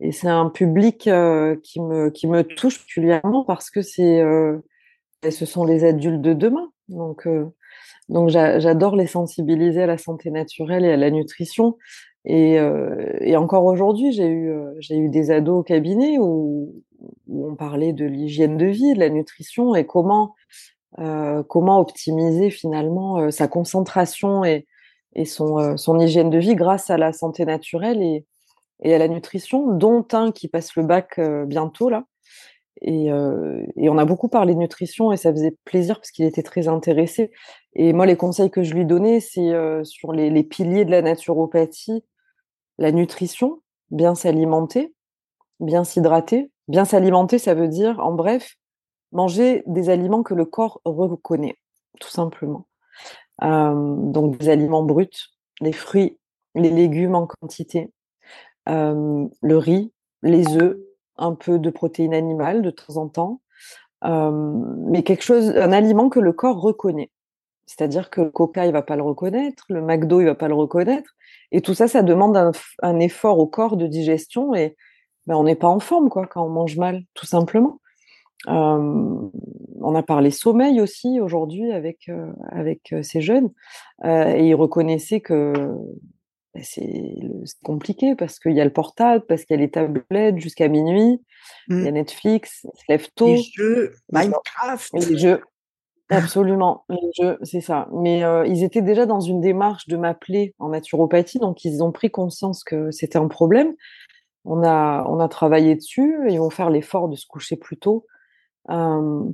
et 0.00 0.12
c'est 0.12 0.28
un 0.28 0.48
public 0.48 1.06
euh, 1.06 1.56
qui, 1.62 1.80
me, 1.80 2.10
qui 2.10 2.26
me 2.26 2.42
touche 2.42 2.78
particulièrement 2.78 3.44
parce 3.44 3.70
que 3.70 3.82
c'est, 3.82 4.20
euh, 4.20 4.58
ce 5.28 5.46
sont 5.46 5.64
les 5.64 5.84
adultes 5.84 6.20
de 6.20 6.32
demain. 6.32 6.70
Donc, 6.90 7.26
euh, 7.26 7.46
j'adore 8.28 8.96
les 8.96 9.06
sensibiliser 9.06 9.82
à 9.82 9.86
la 9.86 9.98
santé 9.98 10.30
naturelle 10.30 10.84
et 10.84 10.92
à 10.92 10.96
la 10.96 11.10
nutrition. 11.10 11.76
Et, 12.26 12.58
et 13.20 13.36
encore 13.36 13.64
aujourd'hui, 13.64 14.12
j'ai 14.12 14.28
eu, 14.28 14.52
j'ai 14.78 14.98
eu 14.98 15.08
des 15.08 15.30
ados 15.30 15.60
au 15.60 15.62
cabinet 15.62 16.18
où, 16.18 16.74
on 17.28 17.54
parlait 17.56 17.94
de 17.94 18.04
l'hygiène 18.04 18.58
de 18.58 18.66
vie, 18.66 18.92
de 18.92 18.98
la 18.98 19.08
nutrition 19.08 19.74
et 19.74 19.86
comment 19.86 20.34
euh, 20.98 21.42
optimiser 21.48 22.50
finalement 22.50 23.18
euh, 23.18 23.30
sa 23.30 23.48
concentration 23.48 24.44
et, 24.44 24.66
euh, 25.18 25.76
son, 25.76 26.00
hygiène 26.00 26.30
de 26.30 26.38
vie 26.38 26.54
grâce 26.54 26.90
à 26.90 26.98
la 26.98 27.12
santé 27.12 27.44
naturelle 27.44 28.02
et, 28.02 28.26
et, 28.82 28.94
à 28.94 28.98
la 28.98 29.08
nutrition, 29.08 29.72
dont 29.72 30.06
un 30.12 30.32
qui 30.32 30.48
passe 30.48 30.74
le 30.76 30.82
bac 30.82 31.20
bientôt 31.46 31.90
là. 31.90 32.04
Et, 32.82 33.06
et, 33.76 33.88
on 33.90 33.98
a 33.98 34.04
beaucoup 34.04 34.28
parlé 34.28 34.54
de 34.54 34.58
nutrition 34.58 35.12
et 35.12 35.16
ça 35.16 35.30
faisait 35.32 35.56
plaisir 35.64 35.96
parce 35.96 36.10
qu'il 36.10 36.24
était 36.24 36.42
très 36.42 36.66
intéressé. 36.66 37.30
Et 37.74 37.92
moi, 37.92 38.06
les 38.06 38.16
conseils 38.16 38.50
que 38.50 38.62
je 38.62 38.74
lui 38.74 38.86
donnais, 38.86 39.20
c'est 39.20 39.52
sur 39.84 40.12
les, 40.12 40.42
piliers 40.44 40.84
de 40.84 40.90
la 40.90 41.02
naturopathie, 41.02 42.04
la 42.78 42.90
nutrition, 42.90 43.60
bien 43.90 44.14
s'alimenter, 44.14 44.94
bien 45.60 45.84
s'hydrater. 45.84 46.50
Bien 46.70 46.84
s'alimenter, 46.84 47.38
ça 47.38 47.54
veut 47.54 47.66
dire, 47.66 47.98
en 47.98 48.12
bref, 48.12 48.54
manger 49.10 49.64
des 49.66 49.88
aliments 49.88 50.22
que 50.22 50.34
le 50.34 50.44
corps 50.44 50.80
reconnaît, 50.84 51.56
tout 52.00 52.10
simplement. 52.10 52.68
Euh, 53.42 53.96
donc 53.96 54.38
des 54.38 54.50
aliments 54.50 54.84
bruts, 54.84 55.08
les 55.60 55.72
fruits, 55.72 56.16
les 56.54 56.70
légumes 56.70 57.16
en 57.16 57.26
quantité, 57.26 57.92
euh, 58.68 59.26
le 59.42 59.58
riz, 59.58 59.92
les 60.22 60.56
œufs, 60.56 60.76
un 61.20 61.34
peu 61.34 61.58
de 61.58 61.70
protéines 61.70 62.14
animales 62.14 62.62
de 62.62 62.70
temps 62.70 62.96
en 62.96 63.08
temps, 63.08 63.40
euh, 64.04 64.30
mais 64.86 65.02
quelque 65.02 65.22
chose, 65.22 65.50
un 65.56 65.72
aliment 65.72 66.08
que 66.08 66.20
le 66.20 66.32
corps 66.32 66.60
reconnaît. 66.60 67.10
C'est-à-dire 67.66 68.10
que 68.10 68.22
le 68.22 68.30
Coca, 68.30 68.66
il 68.66 68.72
va 68.72 68.82
pas 68.82 68.96
le 68.96 69.02
reconnaître, 69.02 69.64
le 69.68 69.80
McDo, 69.80 70.20
il 70.20 70.26
va 70.26 70.34
pas 70.34 70.48
le 70.48 70.54
reconnaître, 70.54 71.14
et 71.52 71.60
tout 71.60 71.74
ça, 71.74 71.86
ça 71.86 72.02
demande 72.02 72.36
un, 72.82 72.98
effort 72.98 73.38
au 73.38 73.46
corps 73.46 73.76
de 73.76 73.86
digestion, 73.86 74.54
et 74.54 74.76
ben, 75.26 75.36
on 75.36 75.44
n'est 75.44 75.54
pas 75.54 75.68
en 75.68 75.78
forme 75.78 76.08
quoi 76.08 76.26
quand 76.26 76.44
on 76.44 76.48
mange 76.48 76.76
mal, 76.76 77.02
tout 77.14 77.26
simplement 77.26 77.78
on 78.46 79.94
a 79.94 80.02
parlé 80.02 80.30
sommeil 80.30 80.80
aussi 80.80 81.20
aujourd'hui 81.20 81.72
avec 81.72 82.10
avec 82.50 82.94
ces 83.02 83.20
jeunes 83.20 83.50
et 84.04 84.46
ils 84.46 84.54
reconnaissaient 84.54 85.20
que 85.20 85.52
bah, 86.54 86.60
c'est 86.62 87.16
compliqué 87.62 88.14
parce 88.16 88.38
qu'il 88.38 88.52
y 88.52 88.60
a 88.60 88.64
le 88.64 88.72
portable, 88.72 89.24
parce 89.26 89.44
qu'il 89.44 89.56
y 89.56 89.58
a 89.58 89.62
les 89.62 89.70
tablettes 89.70 90.38
jusqu'à 90.38 90.68
minuit, 90.68 91.20
il 91.68 91.84
y 91.84 91.88
a 91.88 91.90
mmh. 91.90 91.94
Netflix, 91.94 92.66
se 92.74 92.84
lèvent 92.88 93.10
tôt. 93.14 93.28
Les 93.28 93.42
jeux, 93.42 93.92
Minecraft. 94.12 94.92
Les 94.94 95.18
jeux, 95.18 95.40
absolument, 96.08 96.84
les 96.88 97.10
jeux, 97.20 97.38
c'est 97.42 97.60
ça. 97.60 97.88
Mais 97.92 98.22
ils 98.46 98.64
étaient 98.64 98.82
déjà 98.82 99.06
dans 99.06 99.20
une 99.20 99.40
démarche 99.40 99.86
de 99.86 99.96
m'appeler 99.96 100.54
en 100.58 100.70
naturopathie, 100.70 101.38
donc 101.38 101.64
ils 101.64 101.82
ont 101.82 101.92
pris 101.92 102.10
conscience 102.10 102.64
que 102.64 102.90
c'était 102.90 103.18
un 103.18 103.28
problème. 103.28 103.74
On 104.44 104.64
a, 104.64 105.04
on 105.06 105.20
a 105.20 105.28
travaillé 105.28 105.76
dessus, 105.76 106.16
ils 106.28 106.38
vont 106.38 106.50
faire 106.50 106.70
l'effort 106.70 107.08
de 107.08 107.16
se 107.16 107.26
coucher 107.26 107.56
plus 107.56 107.76
tôt 107.76 108.06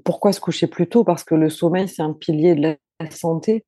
pourquoi 0.05 0.33
se 0.33 0.41
coucher 0.41 0.67
plus 0.67 0.89
tôt? 0.89 1.05
Parce 1.05 1.25
que 1.25 1.35
le 1.35 1.51
sommeil, 1.51 1.89
c'est 1.89 2.03
un 2.03 2.13
pilier 2.13 2.55
de 2.55 2.77
la 3.01 3.11
santé. 3.11 3.65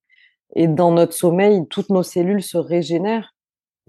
Et 0.55 0.67
dans 0.67 0.93
notre 0.93 1.13
sommeil, 1.13 1.67
toutes 1.69 1.91
nos 1.91 2.03
cellules 2.03 2.43
se 2.43 2.57
régénèrent 2.57 3.35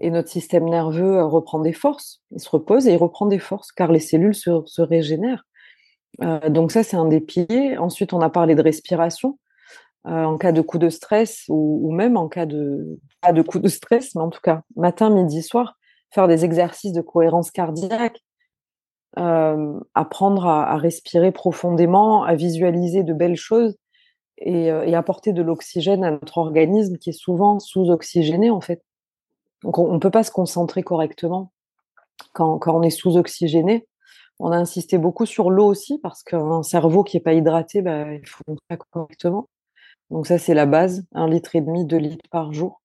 et 0.00 0.10
notre 0.10 0.28
système 0.28 0.68
nerveux 0.68 1.18
euh, 1.18 1.26
reprend 1.26 1.60
des 1.60 1.72
forces. 1.72 2.22
Il 2.30 2.40
se 2.40 2.48
repose 2.48 2.86
et 2.86 2.92
il 2.92 2.96
reprend 2.96 3.26
des 3.26 3.38
forces 3.38 3.72
car 3.72 3.92
les 3.92 4.00
cellules 4.00 4.34
se, 4.34 4.80
régénèrent. 4.80 5.44
Euh, 6.22 6.48
donc 6.48 6.72
ça, 6.72 6.82
c'est 6.82 6.96
un 6.96 7.06
des 7.06 7.20
piliers. 7.20 7.76
Ensuite, 7.78 8.12
on 8.12 8.20
a 8.20 8.30
parlé 8.30 8.54
de 8.54 8.62
respiration. 8.62 9.38
Euh, 10.06 10.24
en 10.24 10.38
cas 10.38 10.52
de 10.52 10.62
coup 10.62 10.78
de 10.78 10.88
stress 10.88 11.44
ou, 11.48 11.92
même 11.92 12.16
en 12.16 12.28
cas 12.28 12.46
de 12.46 12.98
pas 13.20 13.34
de 13.34 13.42
coup 13.42 13.58
de 13.58 13.68
stress, 13.68 14.14
mais 14.14 14.22
en 14.22 14.30
tout 14.30 14.40
cas 14.42 14.62
matin, 14.74 15.10
midi, 15.10 15.42
soir, 15.42 15.76
faire 16.10 16.26
des 16.26 16.46
exercices 16.46 16.94
de 16.94 17.02
cohérence 17.02 17.50
cardiaque, 17.50 18.18
apprendre 19.14 20.46
à, 20.46 20.78
respirer 20.78 21.32
profondément, 21.32 22.24
à 22.24 22.34
visualiser 22.34 23.02
de 23.02 23.12
belles 23.12 23.36
choses 23.36 23.76
et, 24.40 24.70
euh, 24.70 24.98
apporter 24.98 25.32
de 25.32 25.42
l'oxygène 25.42 26.04
à 26.04 26.10
notre 26.10 26.38
organisme 26.38 26.96
qui 26.96 27.10
est 27.10 27.18
souvent 27.18 27.58
sous-oxygéné 27.58 28.50
en 28.50 28.60
fait. 28.60 28.82
Donc 29.62 29.78
on 29.78 29.92
ne 29.92 29.98
peut 29.98 30.10
pas 30.10 30.22
se 30.22 30.30
concentrer 30.30 30.82
correctement 30.82 31.52
quand, 32.32 32.60
on 32.66 32.82
est 32.82 32.90
sous-oxygéné. 32.90 33.86
On 34.38 34.52
a 34.52 34.56
insisté 34.56 34.98
beaucoup 34.98 35.26
sur 35.26 35.50
l'eau 35.50 35.66
aussi 35.66 35.98
parce 35.98 36.22
qu'un 36.22 36.62
cerveau 36.62 37.04
qui 37.04 37.16
n'est 37.16 37.22
pas 37.22 37.34
hydraté, 37.34 37.82
bah, 37.82 38.12
il 38.12 38.26
faut 38.26 38.42
pas 38.68 38.76
correctement. 38.76 39.48
Donc 40.10 40.26
ça 40.26 40.38
c'est 40.38 40.54
la 40.54 40.66
base, 40.66 41.04
un 41.12 41.28
litre 41.28 41.56
et 41.56 41.60
demi, 41.60 41.84
deux 41.84 41.98
litres 41.98 42.28
par 42.30 42.52
jour, 42.52 42.80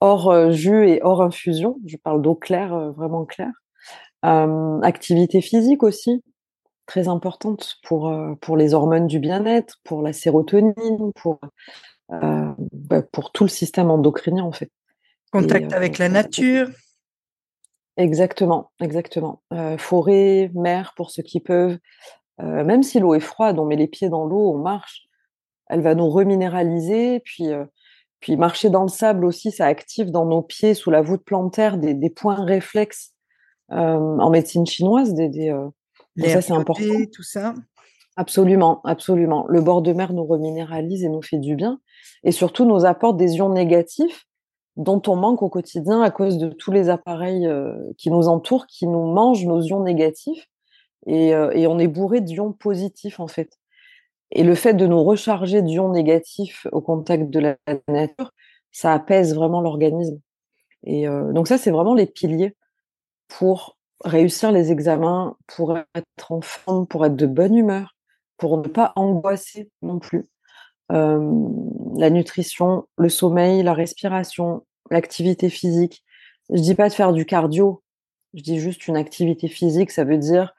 hors 0.00 0.30
euh, 0.30 0.50
jus 0.50 0.88
et 0.88 1.02
hors 1.02 1.22
infusion. 1.22 1.78
Je 1.84 1.96
parle 1.96 2.22
d'eau 2.22 2.34
claire, 2.34 2.92
vraiment 2.92 3.24
claire. 3.24 3.52
Euh, 4.24 4.80
activité 4.80 5.42
physique 5.42 5.82
aussi, 5.82 6.22
très 6.86 7.08
importante 7.08 7.76
pour, 7.84 8.08
euh, 8.08 8.34
les 8.56 8.72
hormones 8.72 9.06
du 9.06 9.18
bien-être, 9.18 9.80
pour 9.84 10.02
la 10.02 10.12
sérotonine, 10.14 11.12
pour, 11.14 11.40
euh, 12.12 12.52
bah, 12.72 13.02
pour 13.02 13.32
tout 13.32 13.44
le 13.44 13.50
système 13.50 13.90
endocrinien 13.90 14.44
en 14.44 14.52
fait. 14.52 14.70
Contact 15.40 15.72
avec 15.72 15.98
la 15.98 16.08
nature. 16.08 16.68
Exactement, 17.96 18.70
exactement. 18.80 19.42
forêt, 19.78 20.50
mer 20.54 20.94
pour 20.96 21.10
ceux 21.10 21.22
qui 21.22 21.40
peuvent. 21.40 21.78
même 22.40 22.82
si 22.82 22.98
l'eau 22.98 23.14
est 23.14 23.20
froide, 23.20 23.58
on 23.58 23.64
met 23.64 23.76
les 23.76 23.86
pieds 23.86 24.08
dans 24.08 24.24
l'eau, 24.24 24.52
on 24.52 24.58
marche, 24.58 25.06
elle 25.68 25.80
va 25.80 25.94
nous 25.94 26.08
reminéraliser. 26.08 27.20
Puis, 27.20 27.50
puis 28.20 28.36
marcher 28.36 28.70
dans 28.70 28.82
le 28.82 28.88
sable 28.88 29.24
aussi, 29.24 29.52
ça 29.52 29.66
active 29.66 30.10
dans 30.10 30.24
nos 30.24 30.42
pieds, 30.42 30.74
sous 30.74 30.90
la 30.90 31.02
voûte 31.02 31.22
plantaire, 31.24 31.76
des, 31.76 31.94
des 31.94 32.10
points 32.10 32.42
réflexes 32.42 33.14
euh, 33.72 33.76
en 33.76 34.30
médecine 34.30 34.66
chinoise. 34.66 35.14
Des, 35.14 35.50
euh, 35.50 35.68
ça, 36.18 36.40
c'est 36.40 36.52
important. 36.52 36.84
Tout 37.12 37.22
ça. 37.22 37.54
Absolument, 38.16 38.80
absolument. 38.84 39.46
Le 39.48 39.60
bord 39.60 39.82
de 39.82 39.92
mer 39.92 40.12
nous 40.12 40.24
reminéralise 40.24 41.04
et 41.04 41.08
nous 41.08 41.22
fait 41.22 41.38
du 41.38 41.56
bien. 41.56 41.80
Et 42.22 42.32
surtout, 42.32 42.64
nous 42.64 42.84
apporte 42.84 43.16
des 43.16 43.36
ions 43.36 43.48
négatifs 43.48 44.26
dont 44.76 45.02
on 45.06 45.16
manque 45.16 45.42
au 45.42 45.48
quotidien 45.48 46.02
à 46.02 46.10
cause 46.10 46.38
de 46.38 46.48
tous 46.48 46.72
les 46.72 46.88
appareils 46.88 47.46
euh, 47.46 47.74
qui 47.98 48.10
nous 48.10 48.28
entourent, 48.28 48.66
qui 48.66 48.86
nous 48.86 49.12
mangent 49.12 49.46
nos 49.46 49.60
ions 49.60 49.82
négatifs. 49.82 50.46
Et, 51.06 51.28
et 51.28 51.66
on 51.66 51.78
est 51.78 51.86
bourré 51.86 52.22
d'ions 52.22 52.52
positifs, 52.52 53.20
en 53.20 53.28
fait. 53.28 53.58
Et 54.30 54.42
le 54.42 54.54
fait 54.54 54.72
de 54.72 54.86
nous 54.86 55.04
recharger 55.04 55.60
d'ions 55.60 55.90
négatifs 55.90 56.66
au 56.72 56.80
contact 56.80 57.28
de 57.28 57.40
la 57.40 57.56
nature, 57.88 58.32
ça 58.72 58.94
apaise 58.94 59.34
vraiment 59.34 59.60
l'organisme. 59.60 60.18
Et 60.82 61.06
donc 61.06 61.46
ça, 61.46 61.58
c'est 61.58 61.70
vraiment 61.70 61.92
les 61.92 62.06
piliers 62.06 62.56
pour 63.28 63.76
réussir 64.04 64.52
les 64.52 64.72
examens, 64.72 65.36
pour 65.46 65.76
être 65.76 66.32
en 66.32 66.40
forme, 66.40 66.86
pour 66.86 67.04
être 67.06 67.16
de 67.16 67.26
bonne 67.26 67.54
humeur, 67.54 67.96
pour 68.36 68.58
ne 68.58 68.68
pas 68.68 68.92
angoisser 68.96 69.70
non 69.82 69.98
plus. 69.98 70.26
La 70.90 72.10
nutrition, 72.10 72.86
le 72.98 73.08
sommeil, 73.08 73.62
la 73.62 73.72
respiration, 73.72 74.64
l'activité 74.90 75.48
physique. 75.48 76.04
Je 76.50 76.60
dis 76.60 76.74
pas 76.74 76.88
de 76.88 76.94
faire 76.94 77.12
du 77.12 77.24
cardio, 77.24 77.82
je 78.34 78.42
dis 78.42 78.58
juste 78.58 78.86
une 78.86 78.96
activité 78.96 79.48
physique, 79.48 79.90
ça 79.90 80.04
veut 80.04 80.18
dire 80.18 80.54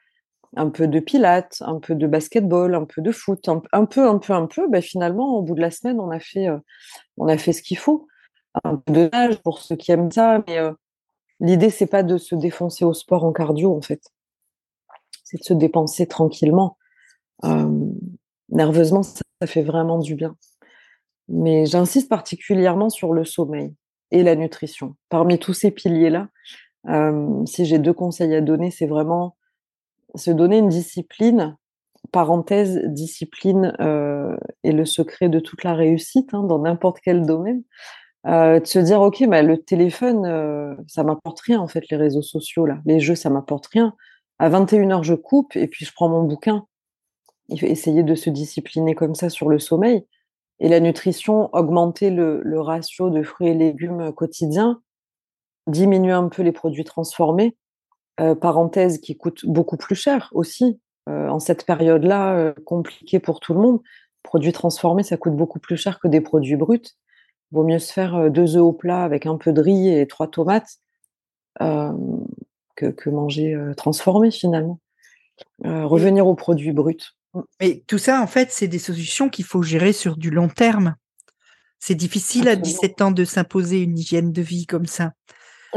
un 0.57 0.69
peu 0.69 0.87
de 0.87 0.99
pilates, 0.99 1.57
un 1.61 1.79
peu 1.79 1.95
de 1.95 2.07
basketball, 2.07 2.75
un 2.75 2.85
peu 2.85 3.01
de 3.01 3.11
foot, 3.11 3.49
un, 3.49 3.59
peu, 3.85 4.07
un 4.07 4.17
peu, 4.17 4.33
un 4.33 4.47
peu. 4.47 4.67
Ben 4.69 4.81
finalement, 4.81 5.37
au 5.37 5.41
bout 5.41 5.55
de 5.55 5.61
la 5.61 5.69
semaine, 5.69 5.99
on 5.99 6.09
a 6.09 6.19
fait, 6.19 6.47
on 7.17 7.27
a 7.27 7.37
fait 7.37 7.53
ce 7.53 7.61
qu'il 7.61 7.77
faut. 7.77 8.07
Un 8.63 8.77
peu 8.77 8.93
de 8.93 9.09
nage 9.11 9.37
pour 9.43 9.59
ceux 9.59 9.75
qui 9.75 9.91
aiment 9.91 10.11
ça, 10.11 10.41
mais 10.47 10.59
L'idée, 11.39 11.69
c'est 11.69 11.87
pas 11.87 12.03
de 12.03 12.17
se 12.17 12.35
défoncer 12.35 12.85
au 12.85 12.93
sport 12.93 13.25
en 13.25 13.33
cardio, 13.33 13.75
en 13.75 13.81
fait. 13.81 14.01
C'est 15.23 15.37
de 15.37 15.43
se 15.43 15.53
dépenser 15.53 16.07
tranquillement. 16.07 16.77
Euh, 17.43 17.89
nerveusement, 18.49 19.03
ça, 19.03 19.21
fait 19.45 19.63
vraiment 19.63 19.99
du 19.99 20.15
bien. 20.15 20.35
Mais 21.27 21.65
j'insiste 21.65 22.09
particulièrement 22.09 22.89
sur 22.89 23.13
le 23.13 23.25
sommeil 23.25 23.73
et 24.11 24.23
la 24.23 24.35
nutrition. 24.35 24.95
Parmi 25.09 25.39
tous 25.39 25.53
ces 25.53 25.71
piliers-là, 25.71 26.29
euh, 26.87 27.45
si 27.45 27.65
j'ai 27.65 27.79
deux 27.79 27.93
conseils 27.93 28.35
à 28.35 28.41
donner, 28.41 28.71
c'est 28.71 28.85
vraiment 28.85 29.35
se 30.15 30.31
donner 30.31 30.59
une 30.59 30.69
discipline. 30.69 31.57
Parenthèse, 32.11 32.81
discipline 32.85 33.73
euh, 33.79 34.37
est 34.63 34.71
le 34.71 34.85
secret 34.85 35.27
de 35.27 35.39
toute 35.39 35.63
la 35.63 35.73
réussite 35.73 36.33
hein, 36.33 36.43
dans 36.43 36.59
n'importe 36.59 36.99
quel 37.03 37.25
domaine. 37.25 37.63
Euh, 38.27 38.59
de 38.59 38.65
se 38.65 38.79
dire 38.79 39.01
ok 39.01 39.27
bah, 39.27 39.43
le 39.43 39.61
téléphone 39.61 40.25
euh, 40.25 40.73
ça 40.87 41.03
m'apporte 41.03 41.39
rien 41.41 41.59
en 41.59 41.67
fait 41.67 41.87
les 41.91 41.97
réseaux 41.97 42.23
sociaux 42.23 42.65
là 42.65 42.79
les 42.83 42.99
jeux 42.99 43.13
ça 43.13 43.29
m'apporte 43.29 43.67
rien 43.67 43.93
à 44.39 44.49
21h 44.49 45.03
je 45.03 45.13
coupe 45.13 45.55
et 45.55 45.67
puis 45.67 45.85
je 45.85 45.93
prends 45.93 46.09
mon 46.09 46.23
bouquin 46.23 46.65
il 47.49 47.59
faut 47.59 47.65
essayer 47.65 48.03
de 48.03 48.15
se 48.15 48.29
discipliner 48.29 48.95
comme 48.95 49.15
ça 49.15 49.29
sur 49.29 49.49
le 49.49 49.59
sommeil 49.59 50.05
et 50.59 50.69
la 50.69 50.79
nutrition 50.79 51.49
augmenter 51.53 52.09
le, 52.09 52.59
ratio 52.59 53.09
de 53.09 53.23
fruits 53.23 53.49
et 53.49 53.53
légumes 53.53 54.11
quotidiens 54.13 54.81
diminuer 55.67 56.11
un 56.11 56.29
peu 56.29 56.43
les 56.43 56.51
produits 56.51 56.83
transformés 56.83 57.57
euh, 58.19 58.35
parenthèse 58.35 58.99
qui 58.99 59.17
coûtent 59.17 59.45
beaucoup 59.45 59.77
plus 59.77 59.95
cher 59.95 60.29
aussi 60.33 60.79
en 61.07 61.37
cette 61.37 61.67
période 61.67 62.03
là 62.03 62.51
compliquée 62.65 63.19
pour 63.19 63.39
tout 63.39 63.53
le 63.53 63.59
monde 63.59 63.79
produits 64.23 64.53
transformés 64.53 65.03
ça 65.03 65.17
coûte 65.17 65.35
beaucoup 65.35 65.59
plus 65.59 65.77
cher 65.77 65.99
que 65.99 66.07
des 66.07 66.19
produits 66.19 66.55
bruts 66.55 66.95
Vaut 67.51 67.63
mieux 67.63 67.79
se 67.79 67.93
faire 67.93 68.31
deux 68.31 68.57
œufs 68.57 68.63
au 68.63 68.73
plat 68.73 69.03
avec 69.03 69.27
un 69.27 69.37
peu 69.37 69.53
de 69.53 69.61
riz 69.61 69.89
et 69.89 70.07
trois 70.07 70.27
tomates 70.27 70.79
que, 71.59 73.09
manger 73.09 73.55
transformé 73.77 74.31
finalement. 74.31 74.79
revenir 75.63 76.27
aux 76.27 76.35
produits 76.35 76.71
bruts. 76.71 77.15
Mais 77.59 77.83
tout 77.87 77.97
ça, 77.97 78.21
en 78.21 78.27
fait, 78.27 78.51
c'est 78.51 78.67
des 78.67 78.79
solutions 78.79 79.29
qu'il 79.29 79.45
faut 79.45 79.61
gérer 79.61 79.93
sur 79.93 80.17
du 80.17 80.29
long 80.29 80.47
terme. 80.47 80.95
C'est 81.79 81.95
difficile 81.95 82.47
à 82.47 82.55
17 82.55 83.01
ans 83.01 83.11
de 83.11 83.25
s'imposer 83.25 83.81
une 83.81 83.97
hygiène 83.97 84.31
de 84.31 84.41
vie 84.41 84.65
comme 84.65 84.85
ça. 84.85 85.11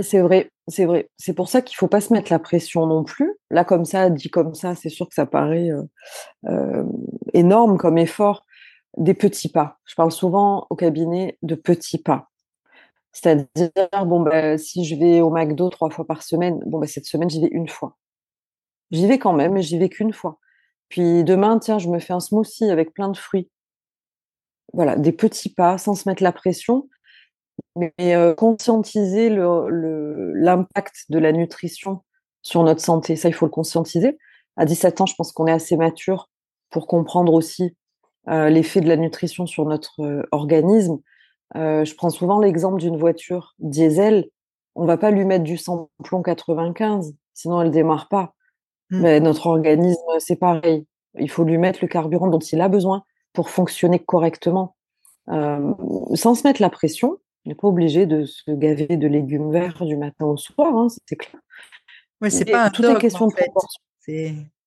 C'est 0.01 0.21
vrai, 0.21 0.51
c'est 0.69 0.85
vrai. 0.85 1.11
C'est 1.17 1.35
pour 1.35 1.49
ça 1.49 1.61
qu'il 1.61 1.75
ne 1.75 1.79
faut 1.79 1.89
pas 1.89 2.01
se 2.01 2.13
mettre 2.13 2.31
la 2.31 2.39
pression 2.39 2.87
non 2.87 3.03
plus. 3.05 3.35
Là, 3.51 3.65
comme 3.65 3.85
ça, 3.85 4.09
dit 4.11 4.31
comme 4.31 4.55
ça, 4.55 4.75
c'est 4.75 4.89
sûr 4.89 5.09
que 5.09 5.15
ça 5.15 5.27
paraît 5.27 5.71
énorme 7.35 7.79
comme 7.79 7.99
effort 7.99 8.47
des 8.97 9.15
petits 9.15 9.49
pas. 9.49 9.79
Je 9.85 9.95
parle 9.95 10.13
souvent 10.13 10.67
au 10.71 10.77
cabinet 10.77 11.37
de 11.43 11.55
petits 11.55 11.99
pas. 11.99 12.31
C'est-à-dire, 13.13 13.71
bon, 14.07 14.21
bah, 14.21 14.57
si 14.59 14.85
je 14.85 14.95
vais 14.95 15.21
au 15.21 15.31
McDo 15.31 15.69
trois 15.69 15.91
fois 15.91 16.07
par 16.07 16.23
semaine, 16.23 16.61
bon, 16.67 16.79
bah, 16.79 16.87
cette 16.87 17.07
semaine, 17.07 17.29
j'y 17.29 17.41
vais 17.41 17.49
une 17.51 17.69
fois. 17.69 17.97
J'y 18.91 19.07
vais 19.07 19.19
quand 19.19 19.33
même, 19.33 19.53
mais 19.55 19.63
j'y 19.63 19.79
vais 19.79 19.89
qu'une 19.89 20.13
fois. 20.13 20.39
Puis 20.89 21.25
demain, 21.25 21.59
tiens, 21.59 21.79
je 21.79 21.89
me 21.89 21.99
fais 21.99 22.13
un 22.13 22.21
smoothie 22.21 22.71
avec 22.71 22.95
plein 22.95 23.09
de 23.09 23.17
fruits. 23.17 23.51
Voilà, 24.73 24.97
des 24.97 25.13
petits 25.13 25.53
pas, 25.53 25.79
sans 25.79 25.95
se 25.95 26.09
mettre 26.09 26.23
la 26.23 26.33
pression, 26.33 26.89
mais 27.77 27.93
euh, 28.01 28.35
conscientiser 28.35 29.31
l'impact 29.31 31.07
de 31.09 31.19
la 31.19 31.33
nutrition 31.33 32.03
sur 32.43 32.63
notre 32.63 32.81
santé. 32.81 33.17
Ça, 33.17 33.29
il 33.29 33.35
faut 33.35 33.47
le 33.47 33.51
conscientiser. 33.51 34.19
À 34.57 34.65
17 34.65 35.01
ans, 35.01 35.07
je 35.07 35.15
pense 35.15 35.33
qu'on 35.33 35.47
est 35.47 35.53
assez 35.53 35.77
mature 35.77 36.29
pour 36.71 36.87
comprendre 36.87 37.33
aussi 37.33 37.77
euh, 38.29 38.49
l'effet 38.51 38.81
de 38.81 38.89
la 38.89 38.97
nutrition 38.97 39.47
sur 39.47 39.65
notre 39.65 40.01
euh, 40.03 40.23
organisme. 40.33 40.99
Je 41.55 41.95
prends 41.95 42.11
souvent 42.11 42.41
l'exemple 42.41 42.79
d'une 42.79 42.99
voiture 42.99 43.55
diesel. 43.59 44.29
On 44.75 44.85
va 44.85 44.99
pas 44.99 45.11
lui 45.11 45.25
mettre 45.25 45.45
du 45.45 45.57
samplon 45.57 46.23
95, 46.23 47.15
sinon 47.33 47.63
elle 47.63 47.71
démarre 47.71 48.09
pas. 48.09 48.35
Mmh. 48.91 49.01
Mais 49.01 49.21
notre 49.21 49.47
organisme, 49.47 50.01
c'est 50.19 50.37
pareil. 50.37 50.87
Il 51.19 51.31
faut 51.31 51.45
lui 51.45 51.59
mettre 51.59 51.81
le 51.83 51.89
carburant 51.89 52.29
dont 52.29 52.39
il 52.39 52.61
a 52.61 52.69
besoin 52.69 53.05
pour 53.33 53.51
fonctionner 53.51 53.99
correctement, 53.99 54.77
sans 55.27 56.35
se 56.35 56.47
mettre 56.47 56.63
la 56.63 56.71
pression. 56.71 57.19
On 57.45 57.51
n'est 57.51 57.55
pas 57.55 57.69
obligé 57.69 58.07
de 58.07 58.25
se 58.25 58.51
gaver 58.51 58.97
de 58.97 59.07
légumes 59.07 59.51
verts 59.51 59.85
du 59.85 59.97
matin 59.97 60.27
au 60.27 60.37
soir, 60.37 60.75
hein, 60.75 60.89
c'est 61.07 61.17
clair. 61.17 61.41
C'est 62.29 62.45
pas 62.45 62.65
un 62.65 62.71
tout 62.71 62.85
est 62.85 62.99
question 62.99 63.27
de 63.27 63.33
proportion. 63.33 63.81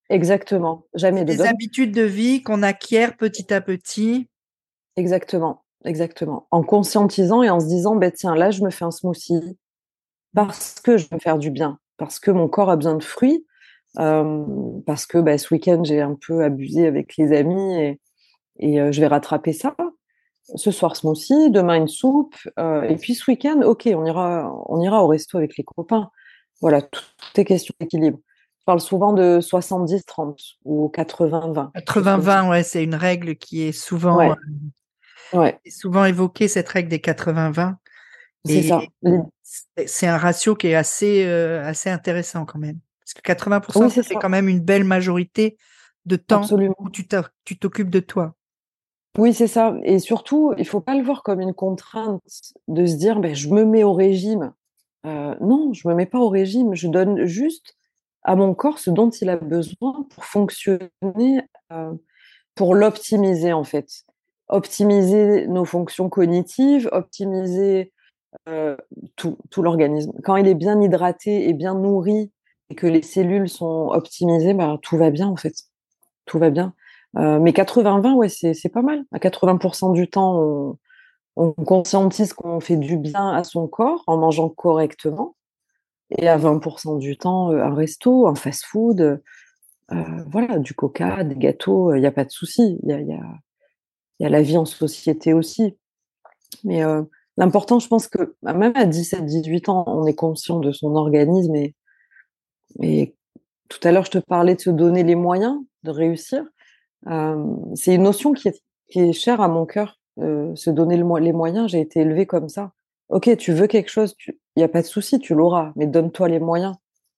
Exactement. 0.10 0.86
Jamais 0.94 1.24
de 1.24 1.34
Des 1.34 1.42
habitudes 1.42 1.94
de 1.94 2.02
vie 2.02 2.42
qu'on 2.44 2.64
acquiert 2.64 3.16
petit 3.18 3.54
à 3.54 3.62
petit. 3.62 4.30
Exactement. 4.98 5.64
Exactement. 5.86 6.48
En 6.52 6.64
conscientisant 6.64 7.44
et 7.44 7.50
en 7.50 7.60
se 7.60 7.68
disant, 7.68 7.96
bah, 7.96 8.12
tiens, 8.12 8.36
là, 8.36 8.52
je 8.52 8.62
me 8.64 8.70
fais 8.70 8.86
un 8.86 8.92
smoothie 8.92 9.58
parce 10.34 10.80
que 10.80 10.98
je 10.98 11.06
veux 11.06 11.16
me 11.16 11.20
faire 11.20 11.38
du 11.38 11.50
bien, 11.50 11.80
parce 11.98 12.20
que 12.20 12.32
mon 12.32 12.48
corps 12.48 12.70
a 12.70 12.76
besoin 12.76 12.96
de 12.96 13.04
fruits, 13.04 13.46
parce 13.96 15.06
que 15.06 15.18
bah, 15.18 15.38
ce 15.38 15.54
week-end, 15.54 15.84
j'ai 15.84 16.02
un 16.02 16.16
peu 16.16 16.44
abusé 16.44 16.88
avec 16.88 17.18
les 17.18 17.36
amis 17.36 17.76
et, 17.76 18.00
et 18.60 18.92
je 18.92 19.02
vais 19.02 19.08
rattraper 19.08 19.54
ça. 19.54 19.76
Ce 20.56 20.72
soir, 20.72 20.96
smoothie, 20.96 21.52
demain, 21.52 21.76
une 21.76 21.88
soupe. 21.88 22.36
et 22.58 22.96
puis 22.96 23.16
ce 23.16 23.30
week-end, 23.30 23.62
OK, 23.64 23.90
on 23.94 24.06
ira, 24.06 24.52
on 24.68 24.82
ira 24.82 25.04
au 25.04 25.08
resto 25.08 25.38
avec 25.38 25.58
les 25.58 25.64
copains. 25.64 26.10
Voilà, 26.62 26.82
tout 26.82 27.02
est 27.36 27.46
question 27.46 27.74
d'équilibre. 27.80 28.20
Je 28.60 28.66
parle 28.66 28.80
souvent 28.80 29.14
de 29.14 29.40
70-30 29.42 30.58
ou 30.66 30.92
80-20. 30.94 31.72
80-20, 31.74 32.50
ouais, 32.50 32.64
c'est 32.64 32.84
une 32.84 32.94
règle 32.94 33.36
qui 33.36 33.64
est 33.64 33.72
souvent, 33.72 34.18
ouais. 34.18 34.32
Euh, 35.34 35.52
souvent 35.68 36.06
évoquée, 36.06 36.48
cette 36.48 36.70
règle 36.70 36.90
des 36.90 37.00
80-20. 37.00 37.76
C'est 38.46 38.64
ça. 38.64 38.82
C'est 39.86 40.08
un 40.08 40.18
ratio 40.18 40.56
qui 40.56 40.68
est 40.68 40.76
assez, 40.76 41.26
euh, 41.26 41.64
assez 41.66 41.90
intéressant 41.90 42.46
quand 42.46 42.60
même. 42.60 42.80
Parce 43.14 43.40
que 43.40 43.50
80%, 43.50 44.04
c'est 44.04 44.16
quand 44.16 44.30
même 44.30 44.48
une 44.48 44.60
belle 44.60 44.84
majorité 44.84 45.58
de 46.06 46.16
temps 46.16 46.46
où 46.54 46.90
tu 46.90 47.58
t'occupes 47.58 47.90
de 47.90 48.00
toi. 48.00 48.36
Oui, 49.18 49.34
c'est 49.34 49.48
ça. 49.48 49.76
Et 49.84 50.00
surtout, 50.00 50.54
il 50.58 50.66
faut 50.66 50.80
pas 50.80 50.96
le 50.96 51.04
voir 51.04 51.22
comme 51.24 51.42
une 51.42 51.54
contrainte 51.54 52.22
de 52.68 52.86
se 52.86 52.96
dire, 52.96 53.20
ben, 53.20 53.36
je 53.36 53.50
me 53.50 53.66
mets 53.66 53.84
au 53.84 53.94
régime. 53.94 54.54
Euh, 55.06 55.36
non, 55.42 55.74
je 55.74 55.88
me 55.88 55.94
mets 55.94 56.06
pas 56.06 56.20
au 56.20 56.30
régime. 56.30 56.76
Je 56.76 56.88
donne 56.88 57.26
juste 57.26 57.76
à 58.24 58.36
mon 58.36 58.54
corps 58.54 58.80
ce 58.80 58.90
dont 58.90 59.10
il 59.10 59.30
a 59.30 59.36
besoin 59.36 60.06
pour 60.10 60.26
fonctionner, 60.26 61.42
euh, 61.74 61.94
pour 62.56 62.76
l'optimiser 62.76 63.52
en 63.52 63.64
fait. 63.64 64.06
Optimiser 64.48 65.48
nos 65.48 65.66
fonctions 65.66 66.10
cognitives, 66.10 66.88
optimiser 66.92 67.92
euh, 68.48 68.78
tout, 69.16 69.38
l'organisme. 69.58 70.14
Quand 70.24 70.36
il 70.38 70.48
est 70.48 70.56
bien 70.56 70.80
hydraté 70.80 71.50
et 71.50 71.54
bien 71.54 71.74
nourri 71.74 72.32
que 72.76 72.88
les 72.88 73.02
cellules 73.02 73.50
sont 73.50 73.90
optimisées, 73.92 74.54
bah, 74.54 74.78
tout 74.82 74.98
va 74.98 75.10
bien 75.12 75.28
en 75.28 75.36
fait. 75.36 75.54
Tout 76.26 76.40
va 76.40 76.50
bien. 76.50 76.74
Euh, 77.18 77.40
mais 77.40 77.52
80-20, 77.52 78.14
ouais, 78.16 78.30
c'est 78.30 78.70
pas 78.70 78.82
mal. 78.82 79.04
À 79.12 79.20
80% 79.20 79.94
du 79.94 80.10
temps, 80.10 80.40
on, 80.42 80.78
on 81.36 81.52
conscientise 81.54 82.34
qu'on 82.34 82.60
fait 82.60 82.78
du 82.78 82.98
bien 82.98 83.30
à 83.32 83.44
son 83.44 83.68
corps 83.68 84.04
en 84.08 84.18
mangeant 84.18 84.50
correctement 84.50 85.36
et 86.18 86.28
à 86.28 86.38
20% 86.38 87.00
du 87.00 87.18
temps, 87.18 87.52
un 87.52 87.74
resto, 87.74 88.28
un 88.28 88.36
fast-food, 88.36 89.22
euh, 89.92 90.04
voilà, 90.28 90.60
du 90.60 90.74
coca, 90.74 91.24
des 91.24 91.36
gâteaux, 91.36 91.94
il 91.94 92.02
n'y 92.02 92.08
a 92.08 92.12
pas 92.12 92.26
de 92.26 92.32
souci. 92.32 92.80
Il 92.84 92.90
y 92.90 92.94
a, 92.94 93.00
y, 93.00 93.20
y 94.20 94.26
a, 94.26 94.30
la 94.30 94.42
vie 94.42 94.58
en 94.58 94.66
société 94.66 95.34
aussi. 95.34 95.78
Mais 96.64 96.84
euh, 96.84 97.04
l'important, 97.38 97.80
je 97.80 97.88
pense 97.88 98.08
que 98.08 98.36
bah, 98.42 98.54
même 98.54 98.74
à 98.76 98.86
17-18 98.86 99.70
ans, 99.70 99.84
on 99.88 100.06
est 100.06 100.16
conscient 100.16 100.60
de 100.60 100.72
son 100.72 100.96
organisme. 100.96 101.56
Et, 101.56 101.76
et 102.82 103.16
tout 103.70 103.80
à 103.88 103.92
l'heure, 103.92 104.06
je 104.06 104.12
te 104.12 104.18
parlais 104.18 104.56
de 104.56 104.62
se 104.62 104.70
donner 104.70 105.04
les 105.04 105.16
moyens 105.16 105.58
de 105.84 105.92
réussir. 105.92 106.44
Euh, 107.08 107.44
c'est 107.76 107.96
une 107.96 108.04
notion 108.04 108.34
qui 108.34 108.50
est, 108.50 109.14
chère 109.14 109.42
à 109.42 109.48
mon 109.48 109.66
cœur, 109.66 110.00
se 110.18 110.70
donner 110.70 110.98
le, 110.98 111.20
les 111.20 111.34
moyens. 111.34 111.72
J'ai 111.72 111.80
été 111.80 112.02
élevée 112.02 112.26
comme 112.26 112.50
ça. 112.50 112.74
Ok, 113.10 113.36
tu 113.38 113.54
veux 113.54 113.68
quelque 113.68 113.90
chose, 113.90 114.16
il 114.28 114.34
n'y 114.58 114.64
a 114.64 114.68
pas 114.70 114.82
de 114.82 114.88
souci, 114.88 115.20
tu 115.20 115.34
l'auras, 115.34 115.74
mais 115.76 115.88
donne-toi 115.88 116.30
les 116.30 116.40
moyens. 116.40 116.76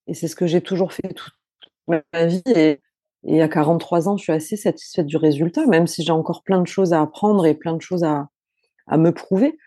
Et 0.08 0.14
c'est 0.14 0.28
ce 0.28 0.36
que 0.36 0.48
j'ai 0.48 0.62
toujours 0.62 0.94
fait 0.94 1.14
toute 1.14 1.34
ma 1.88 2.26
vie. 2.26 2.44
Et, 2.56 3.42
à 3.42 3.48
43 3.48 4.10
ans, 4.10 4.18
je 4.18 4.24
suis 4.24 4.34
assez 4.34 4.58
satisfaite 4.58 5.06
du 5.06 5.18
résultat, 5.18 5.66
même 5.66 5.88
si 5.88 6.04
j'ai 6.04 6.12
encore 6.12 6.44
plein 6.44 6.62
de 6.62 6.68
choses 6.68 6.94
à 6.94 7.02
apprendre 7.02 7.46
et 7.46 7.54
plein 7.54 7.74
de 7.74 7.82
choses 7.82 8.04
à, 8.04 8.28
me 8.92 9.12
prouver. 9.12 9.58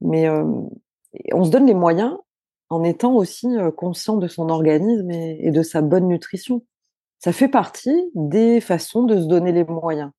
Mais 0.00 0.28
on 0.28 1.44
se 1.44 1.50
donne 1.50 1.66
les 1.66 1.74
moyens 1.74 2.16
en 2.68 2.82
étant 2.84 3.14
aussi 3.14 3.48
conscient 3.76 4.16
de 4.16 4.28
son 4.28 4.48
organisme 4.48 5.10
et, 5.10 5.50
de 5.50 5.62
sa 5.62 5.82
bonne 5.82 6.08
nutrition. 6.08 6.64
Ça 7.18 7.32
fait 7.32 7.48
partie 7.48 8.10
des 8.14 8.60
façons 8.60 9.04
de 9.04 9.18
se 9.20 9.26
donner 9.26 9.52
les 9.52 9.64
moyens. 9.64 10.10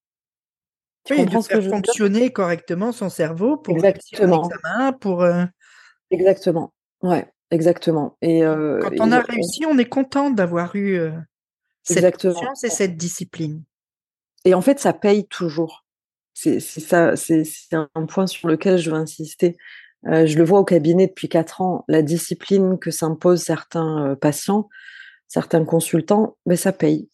Tu 1.03 1.13
oui, 1.13 1.25
de 1.25 1.41
faire 1.41 1.63
fonctionner 1.63 2.31
correctement 2.31 2.91
son 2.91 3.09
cerveau 3.09 3.57
pour 3.57 3.75
exactement. 3.75 4.49
pour 4.99 5.25
exactement. 6.11 6.73
Ouais, 7.01 7.31
exactement. 7.51 8.17
Et 8.21 8.41
quand 8.41 8.91
on 8.99 9.11
a 9.11 9.21
réussi, 9.21 9.65
on 9.65 9.77
est 9.77 9.89
content 9.89 10.31
d'avoir 10.31 10.75
eu 10.75 10.99
cette 11.83 12.17
conscience 12.17 12.63
et 12.63 12.69
cette 12.69 12.97
discipline. 12.97 13.63
Et 14.45 14.53
en 14.53 14.61
fait, 14.61 14.79
ça 14.79 14.93
paye 14.93 15.27
toujours. 15.27 15.85
C'est 16.33 16.59
ça, 16.59 17.15
c'est 17.15 17.43
un 17.73 18.05
point 18.05 18.27
sur 18.27 18.47
lequel 18.47 18.77
je 18.77 18.91
veux 18.91 18.97
insister. 18.97 19.57
Je 20.09 20.37
le 20.37 20.43
vois 20.43 20.59
au 20.59 20.63
cabinet 20.63 21.07
depuis 21.07 21.29
quatre 21.29 21.61
ans, 21.61 21.83
la 21.87 22.01
discipline 22.01 22.79
que 22.79 22.91
s'imposent 22.91 23.43
certains 23.43 24.15
patients, 24.21 24.69
certains 25.27 25.65
consultants, 25.65 26.37
mais 26.45 26.55
ça 26.55 26.71
paye. 26.71 27.09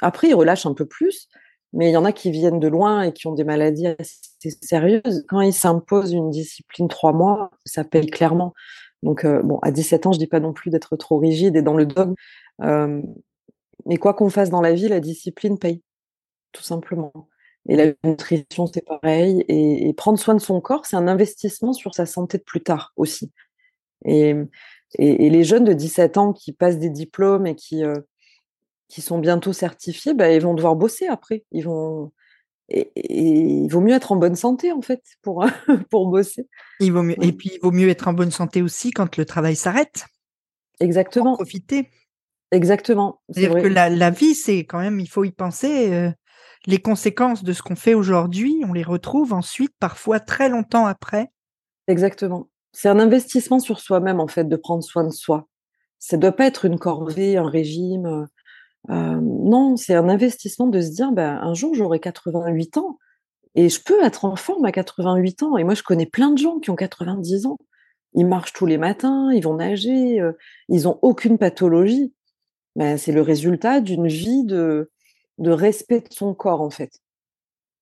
Après, 0.00 0.28
ils 0.28 0.34
relâchent 0.34 0.66
un 0.66 0.74
peu 0.74 0.86
plus, 0.86 1.28
mais 1.72 1.90
il 1.90 1.92
y 1.92 1.96
en 1.96 2.04
a 2.04 2.12
qui 2.12 2.30
viennent 2.30 2.60
de 2.60 2.68
loin 2.68 3.02
et 3.02 3.12
qui 3.12 3.26
ont 3.26 3.34
des 3.34 3.44
maladies 3.44 3.88
assez 3.88 4.50
sérieuses. 4.62 5.24
Quand 5.28 5.40
ils 5.40 5.52
s'imposent 5.52 6.12
une 6.12 6.30
discipline 6.30 6.88
trois 6.88 7.12
mois, 7.12 7.50
ça 7.64 7.84
paye 7.84 8.06
clairement. 8.06 8.54
Donc, 9.02 9.26
bon, 9.26 9.58
à 9.62 9.70
17 9.70 10.06
ans, 10.06 10.12
je 10.12 10.18
dis 10.18 10.26
pas 10.26 10.40
non 10.40 10.52
plus 10.52 10.70
d'être 10.70 10.96
trop 10.96 11.18
rigide 11.18 11.56
et 11.56 11.62
dans 11.62 11.74
le 11.76 11.86
dogme, 11.86 12.14
mais 13.86 13.96
quoi 13.96 14.14
qu'on 14.14 14.30
fasse 14.30 14.50
dans 14.50 14.60
la 14.60 14.72
vie, 14.72 14.88
la 14.88 15.00
discipline 15.00 15.58
paye, 15.58 15.82
tout 16.52 16.62
simplement. 16.62 17.12
Et 17.68 17.76
la 17.76 17.92
nutrition, 18.02 18.66
c'est 18.66 18.84
pareil. 18.84 19.44
Et, 19.48 19.92
prendre 19.94 20.18
soin 20.18 20.34
de 20.34 20.40
son 20.40 20.60
corps, 20.60 20.86
c'est 20.86 20.96
un 20.96 21.06
investissement 21.06 21.72
sur 21.72 21.94
sa 21.94 22.06
santé 22.06 22.38
de 22.38 22.42
plus 22.42 22.62
tard 22.62 22.92
aussi. 22.96 23.30
Et, 24.04 24.34
et, 24.98 25.30
les 25.30 25.44
jeunes 25.44 25.64
de 25.64 25.74
17 25.74 26.16
ans 26.16 26.32
qui 26.32 26.52
passent 26.52 26.78
des 26.78 26.90
diplômes 26.90 27.46
et 27.46 27.54
qui, 27.54 27.84
euh, 27.84 27.94
qui 28.88 29.02
sont 29.02 29.18
bientôt 29.18 29.52
certifiés, 29.52 30.14
bah, 30.14 30.32
ils 30.32 30.40
vont 30.40 30.54
devoir 30.54 30.76
bosser 30.76 31.06
après. 31.06 31.44
Ils 31.52 31.64
vont, 31.64 32.10
et, 32.70 32.90
il 32.96 33.68
vaut 33.68 33.80
mieux 33.80 33.94
être 33.94 34.12
en 34.12 34.16
bonne 34.16 34.36
santé 34.36 34.72
en 34.72 34.82
fait 34.82 35.02
pour, 35.20 35.44
pour 35.90 36.08
bosser. 36.08 36.48
Il 36.80 36.92
vaut 36.92 37.02
mieux, 37.02 37.22
Et 37.22 37.32
puis 37.32 37.50
il 37.54 37.60
vaut 37.60 37.70
mieux 37.70 37.88
être 37.90 38.08
en 38.08 38.14
bonne 38.14 38.30
santé 38.30 38.62
aussi 38.62 38.92
quand 38.92 39.16
le 39.16 39.26
travail 39.26 39.56
s'arrête. 39.56 40.06
Exactement. 40.80 41.32
Pour 41.32 41.44
profiter. 41.44 41.90
Exactement. 42.50 43.20
C'est-à-dire 43.28 43.62
que 43.62 43.68
la, 43.68 43.90
la, 43.90 44.10
vie, 44.10 44.34
c'est 44.34 44.60
quand 44.60 44.78
même, 44.78 45.00
il 45.00 45.08
faut 45.08 45.24
y 45.24 45.32
penser. 45.32 45.92
Euh, 45.92 46.10
les 46.68 46.78
conséquences 46.78 47.42
de 47.44 47.54
ce 47.54 47.62
qu'on 47.62 47.76
fait 47.76 47.94
aujourd'hui, 47.94 48.62
on 48.68 48.74
les 48.74 48.82
retrouve 48.82 49.32
ensuite, 49.32 49.72
parfois 49.80 50.20
très 50.20 50.50
longtemps 50.50 50.84
après. 50.84 51.32
Exactement. 51.86 52.50
C'est 52.72 52.90
un 52.90 52.98
investissement 52.98 53.58
sur 53.58 53.80
soi-même, 53.80 54.20
en 54.20 54.28
fait, 54.28 54.44
de 54.44 54.56
prendre 54.56 54.84
soin 54.84 55.04
de 55.04 55.10
soi. 55.10 55.48
Ça 55.98 56.18
ne 56.18 56.22
doit 56.22 56.32
pas 56.32 56.46
être 56.46 56.66
une 56.66 56.78
corvée, 56.78 57.38
un 57.38 57.48
régime. 57.48 58.04
Euh, 58.04 58.26
euh, 58.90 59.18
non, 59.22 59.78
c'est 59.78 59.94
un 59.94 60.10
investissement 60.10 60.66
de 60.66 60.82
se 60.82 60.90
dire, 60.90 61.10
ben, 61.10 61.40
un 61.40 61.54
jour, 61.54 61.74
j'aurai 61.74 62.00
88 62.00 62.76
ans 62.76 62.98
et 63.54 63.70
je 63.70 63.82
peux 63.82 64.04
être 64.04 64.26
en 64.26 64.36
forme 64.36 64.66
à 64.66 64.70
88 64.70 65.44
ans. 65.44 65.56
Et 65.56 65.64
moi, 65.64 65.72
je 65.72 65.82
connais 65.82 66.04
plein 66.04 66.30
de 66.32 66.38
gens 66.38 66.58
qui 66.58 66.68
ont 66.68 66.76
90 66.76 67.46
ans. 67.46 67.56
Ils 68.12 68.26
marchent 68.26 68.52
tous 68.52 68.66
les 68.66 68.78
matins, 68.78 69.32
ils 69.32 69.42
vont 69.42 69.54
nager, 69.54 70.20
euh, 70.20 70.32
ils 70.68 70.82
n'ont 70.82 70.98
aucune 71.00 71.38
pathologie. 71.38 72.12
Ben, 72.76 72.98
c'est 72.98 73.12
le 73.12 73.22
résultat 73.22 73.80
d'une 73.80 74.06
vie 74.06 74.44
de, 74.44 74.90
de 75.38 75.50
respect 75.50 76.00
de 76.00 76.12
son 76.12 76.34
corps, 76.34 76.60
en 76.60 76.70
fait. 76.70 77.00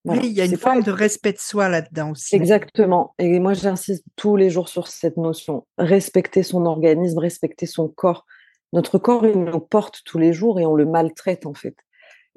Oui, 0.04 0.20
il 0.22 0.32
y 0.32 0.40
a 0.40 0.44
une 0.44 0.56
forme 0.56 0.82
de 0.82 0.92
respect 0.92 1.32
de 1.32 1.38
soi 1.38 1.68
là-dedans 1.68 2.12
aussi. 2.12 2.36
Exactement. 2.36 3.14
Et 3.18 3.40
moi, 3.40 3.54
j'insiste 3.54 4.04
tous 4.14 4.36
les 4.36 4.50
jours 4.50 4.68
sur 4.68 4.86
cette 4.86 5.16
notion. 5.16 5.66
Respecter 5.78 6.44
son 6.44 6.64
organisme, 6.64 7.18
respecter 7.18 7.66
son 7.66 7.88
corps. 7.88 8.24
Notre 8.72 8.98
corps, 8.98 9.26
il 9.26 9.38
nous 9.42 9.58
porte 9.58 10.02
tous 10.04 10.18
les 10.18 10.32
jours 10.32 10.60
et 10.60 10.66
on 10.66 10.76
le 10.76 10.86
maltraite, 10.86 11.44
en 11.44 11.54
fait. 11.54 11.76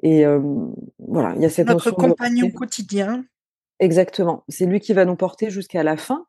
Et 0.01 0.25
voilà, 0.97 1.35
il 1.35 1.41
y 1.41 1.45
a 1.45 1.49
cette 1.49 1.67
Notre 1.67 1.91
compagnon 1.91 2.49
quotidien. 2.49 3.25
Exactement. 3.79 4.43
C'est 4.49 4.65
lui 4.65 4.79
qui 4.79 4.93
va 4.93 5.05
nous 5.05 5.15
porter 5.15 5.51
jusqu'à 5.51 5.83
la 5.83 5.95
fin. 5.95 6.25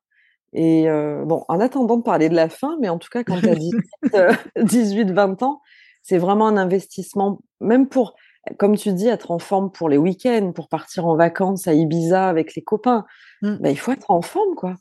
Et 0.52 0.84
bon, 1.24 1.44
en 1.48 1.60
attendant 1.60 1.96
de 1.96 2.02
parler 2.02 2.28
de 2.28 2.34
la 2.34 2.50
fin, 2.50 2.76
mais 2.80 2.90
en 2.90 2.98
tout 2.98 3.08
cas, 3.10 3.24
quand 3.24 3.40
tu 3.40 3.48
as 3.48 4.36
18, 4.62 5.10
20 5.12 5.42
ans, 5.42 5.62
c'est 6.02 6.18
vraiment 6.18 6.48
un 6.48 6.56
investissement, 6.56 7.40
même 7.60 7.88
pour 7.88 8.14
comme 8.58 8.76
tu 8.76 8.92
dis, 8.92 9.06
être 9.06 9.30
en 9.30 9.38
forme 9.38 9.70
pour 9.70 9.88
les 9.88 9.98
week-ends, 9.98 10.52
pour 10.52 10.68
partir 10.68 11.06
en 11.06 11.16
vacances 11.16 11.68
à 11.68 11.74
Ibiza 11.74 12.28
avec 12.28 12.54
les 12.54 12.62
copains. 12.62 13.04
Ben, 13.42 13.70
il 13.70 13.78
faut 13.78 13.92
être 13.92 14.10
en 14.10 14.22
forme, 14.22 14.54
quoi. 14.54 14.76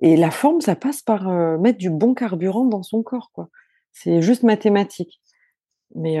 Et 0.00 0.16
la 0.16 0.30
forme, 0.30 0.60
ça 0.60 0.76
passe 0.76 1.02
par 1.02 1.28
euh, 1.28 1.58
mettre 1.58 1.78
du 1.78 1.90
bon 1.90 2.14
carburant 2.14 2.64
dans 2.64 2.82
son 2.82 3.02
corps, 3.02 3.30
quoi. 3.32 3.48
C'est 3.92 4.22
juste 4.22 4.42
mathématique. 4.42 5.20
Mais 5.94 6.18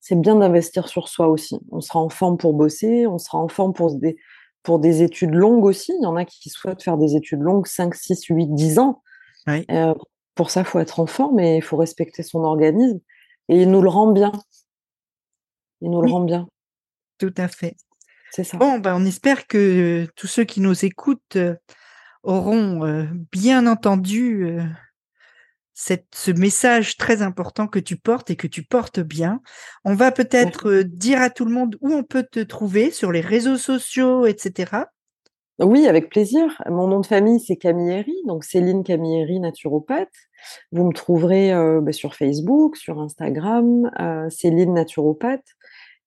c'est 0.00 0.14
bien 0.20 0.36
d'investir 0.36 0.86
sur 0.86 1.08
soi 1.08 1.26
aussi. 1.26 1.58
On 1.72 1.80
sera 1.80 1.98
en 1.98 2.08
forme 2.08 2.36
pour 2.36 2.54
bosser, 2.54 3.08
on 3.08 3.18
sera 3.18 3.38
en 3.38 3.48
forme 3.48 3.72
pour 3.72 3.92
des, 3.92 4.16
pour 4.62 4.78
des 4.78 5.02
études 5.02 5.34
longues 5.34 5.64
aussi. 5.64 5.92
Il 5.98 6.04
y 6.04 6.06
en 6.06 6.14
a 6.14 6.24
qui 6.24 6.48
souhaitent 6.48 6.82
faire 6.82 6.96
des 6.96 7.16
études 7.16 7.40
longues, 7.40 7.66
5, 7.66 7.92
6, 7.92 8.26
8, 8.26 8.54
10 8.54 8.78
ans. 8.78 9.02
Euh, 9.48 9.94
pour 10.36 10.50
ça, 10.50 10.60
il 10.60 10.66
faut 10.66 10.78
être 10.78 11.00
en 11.00 11.06
forme 11.06 11.40
et 11.40 11.56
il 11.56 11.62
faut 11.62 11.76
respecter 11.76 12.22
son 12.22 12.44
organisme. 12.44 13.00
Et 13.48 13.62
il 13.62 13.70
nous 13.70 13.82
le 13.82 13.88
rend 13.88 14.12
bien. 14.12 14.30
Il 15.86 15.92
nous 15.92 16.02
le 16.02 16.10
rend 16.10 16.24
bien. 16.24 16.48
Tout 17.18 17.32
à 17.36 17.46
fait. 17.46 17.76
C'est 18.32 18.42
ça. 18.42 18.56
Bon, 18.56 18.80
ben, 18.80 18.96
on 19.00 19.06
espère 19.06 19.46
que 19.46 20.08
tous 20.16 20.26
ceux 20.26 20.42
qui 20.42 20.60
nous 20.60 20.84
écoutent 20.84 21.38
auront 22.24 23.06
bien 23.30 23.68
entendu 23.68 24.58
cette, 25.74 26.08
ce 26.12 26.32
message 26.32 26.96
très 26.96 27.22
important 27.22 27.68
que 27.68 27.78
tu 27.78 27.96
portes 27.96 28.30
et 28.30 28.36
que 28.36 28.48
tu 28.48 28.64
portes 28.64 28.98
bien. 28.98 29.40
On 29.84 29.94
va 29.94 30.10
peut-être 30.10 30.82
dire 30.82 31.22
à 31.22 31.30
tout 31.30 31.44
le 31.44 31.52
monde 31.52 31.76
où 31.80 31.92
on 31.92 32.02
peut 32.02 32.26
te 32.28 32.40
trouver 32.40 32.90
sur 32.90 33.12
les 33.12 33.20
réseaux 33.20 33.58
sociaux, 33.58 34.26
etc. 34.26 34.72
Oui, 35.58 35.86
avec 35.86 36.10
plaisir. 36.10 36.60
Mon 36.68 36.88
nom 36.88 37.00
de 37.00 37.06
famille, 37.06 37.40
c'est 37.40 37.56
Camilleri, 37.56 38.14
donc 38.26 38.44
Céline 38.44 38.82
Camilleri, 38.82 39.38
naturopathe. 39.38 40.12
Vous 40.72 40.84
me 40.84 40.92
trouverez 40.92 41.52
bah, 41.80 41.92
sur 41.92 42.14
Facebook, 42.14 42.76
sur 42.76 43.00
Instagram, 43.00 43.90
Céline 44.28 44.74
naturopathe. 44.74 45.55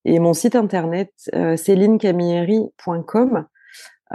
Et 0.05 0.19
mon 0.19 0.33
site 0.33 0.55
internet, 0.55 1.11
euh, 1.35 1.57
célinecamilleri.com. 1.57 3.45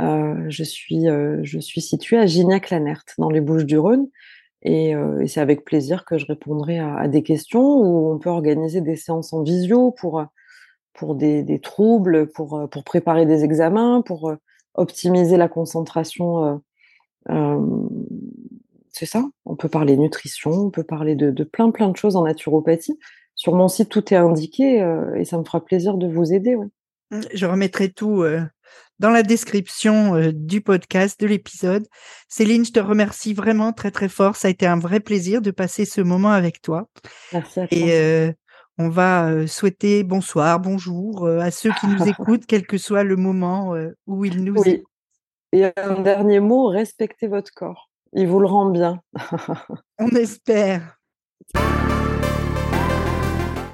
Euh, 0.01 0.45
je, 0.49 0.65
suis, 0.65 1.09
euh, 1.09 1.39
je 1.43 1.59
suis 1.61 1.81
située 1.81 2.19
à 2.19 2.27
Gignac-Lanert, 2.27 3.05
dans 3.19 3.31
les 3.31 3.41
Bouches-du-Rhône. 3.41 4.09
Et, 4.67 4.95
c'est 5.27 5.43
avec 5.43 5.63
plaisir 5.63 6.07
que 6.07 6.17
je 6.17 6.25
répondrai 6.25 6.79
à, 6.79 7.07
des 7.07 7.23
questions 7.23 7.63
où 7.63 8.11
on 8.11 8.19
peut 8.19 8.31
organiser 8.31 8.81
des 8.81 8.97
séances 8.97 9.35
en 9.35 9.43
visio 9.43 9.91
pour, 9.91 10.25
pour 10.95 11.17
des, 11.17 11.61
troubles, 11.63 12.31
pour, 12.31 12.67
pour 12.71 12.83
préparer 12.83 13.27
des 13.27 13.45
examens, 13.45 14.01
pour 14.01 14.33
optimiser 14.73 15.37
la 15.37 15.49
concentration. 15.49 16.63
c'est 18.89 19.05
ça? 19.05 19.23
On 19.45 19.55
peut 19.55 19.69
parler 19.69 19.99
nutrition, 19.99 20.51
on 20.51 20.71
peut 20.71 20.83
parler 20.83 21.15
de, 21.15 21.31
de, 21.31 21.45
plein 21.45 21.71
plein 21.71 21.91
de 21.91 21.97
choses 21.99 22.17
en 22.17 22.23
naturopathie 22.23 22.99
sur 23.35 23.55
mon 23.55 23.69
site, 23.69 23.89
tout 23.89 24.13
est 24.13 24.17
indiqué 24.17 24.81
euh, 24.81 25.15
et 25.17 25.25
ça 25.25 25.39
me 25.39 25.45
fera 25.45 25.65
plaisir 25.65 25.97
de 25.97 26.07
vous 26.07 26.33
aider. 26.33 26.57
Mmh, 27.11 27.21
je 27.35 27.47
remettrai 27.47 27.91
tout 27.91 28.23
euh, 28.23 28.41
dans 29.01 29.11
la 29.11 29.23
description 29.23 30.15
euh, 30.15 30.31
du 30.33 30.61
podcast, 30.61 31.21
de 31.21 31.27
l'épisode. 31.27 31.87
Céline, 32.29 32.65
je 32.65 32.73
te 32.73 32.81
remercie 32.81 33.35
vraiment 33.35 33.73
très 33.73 33.91
très 33.91 34.09
fort. 34.09 34.37
Ça 34.37 34.49
a 34.49 34.51
été 34.51 34.67
un 34.67 34.79
vrai 34.79 35.01
plaisir 35.01 35.43
de 35.43 35.51
passer 35.51 35.85
ce 35.85 36.01
moment 36.01 36.31
avec 36.31 36.63
toi. 36.63 36.89
Merci 37.33 37.61
à 37.61 37.69
toi. 37.69 37.77
Et 37.77 38.35
on 38.77 38.89
va 38.89 39.47
souhaiter 39.47 40.03
bonsoir, 40.03 40.59
bonjour 40.59 41.29
à 41.29 41.53
ceux 41.53 41.71
qui 41.81 41.87
nous 41.87 42.03
écoutent, 42.09 42.47
quel 42.47 42.67
que 42.67 42.77
soit 42.77 43.05
le 43.05 43.17
moment 43.17 43.75
où 44.07 44.25
ils 44.25 44.43
nous 44.43 44.61
écoutent. 44.63 44.89
Et 45.53 45.65
un 45.77 46.01
dernier 46.01 46.41
mot, 46.41 46.67
respectez 46.67 47.29
votre 47.29 47.53
corps. 47.53 47.89
Il 48.13 48.27
vous 48.27 48.41
le 48.41 48.47
rend 48.47 48.71
bien. 48.71 49.01
on 50.01 50.09
espère. 50.09 50.99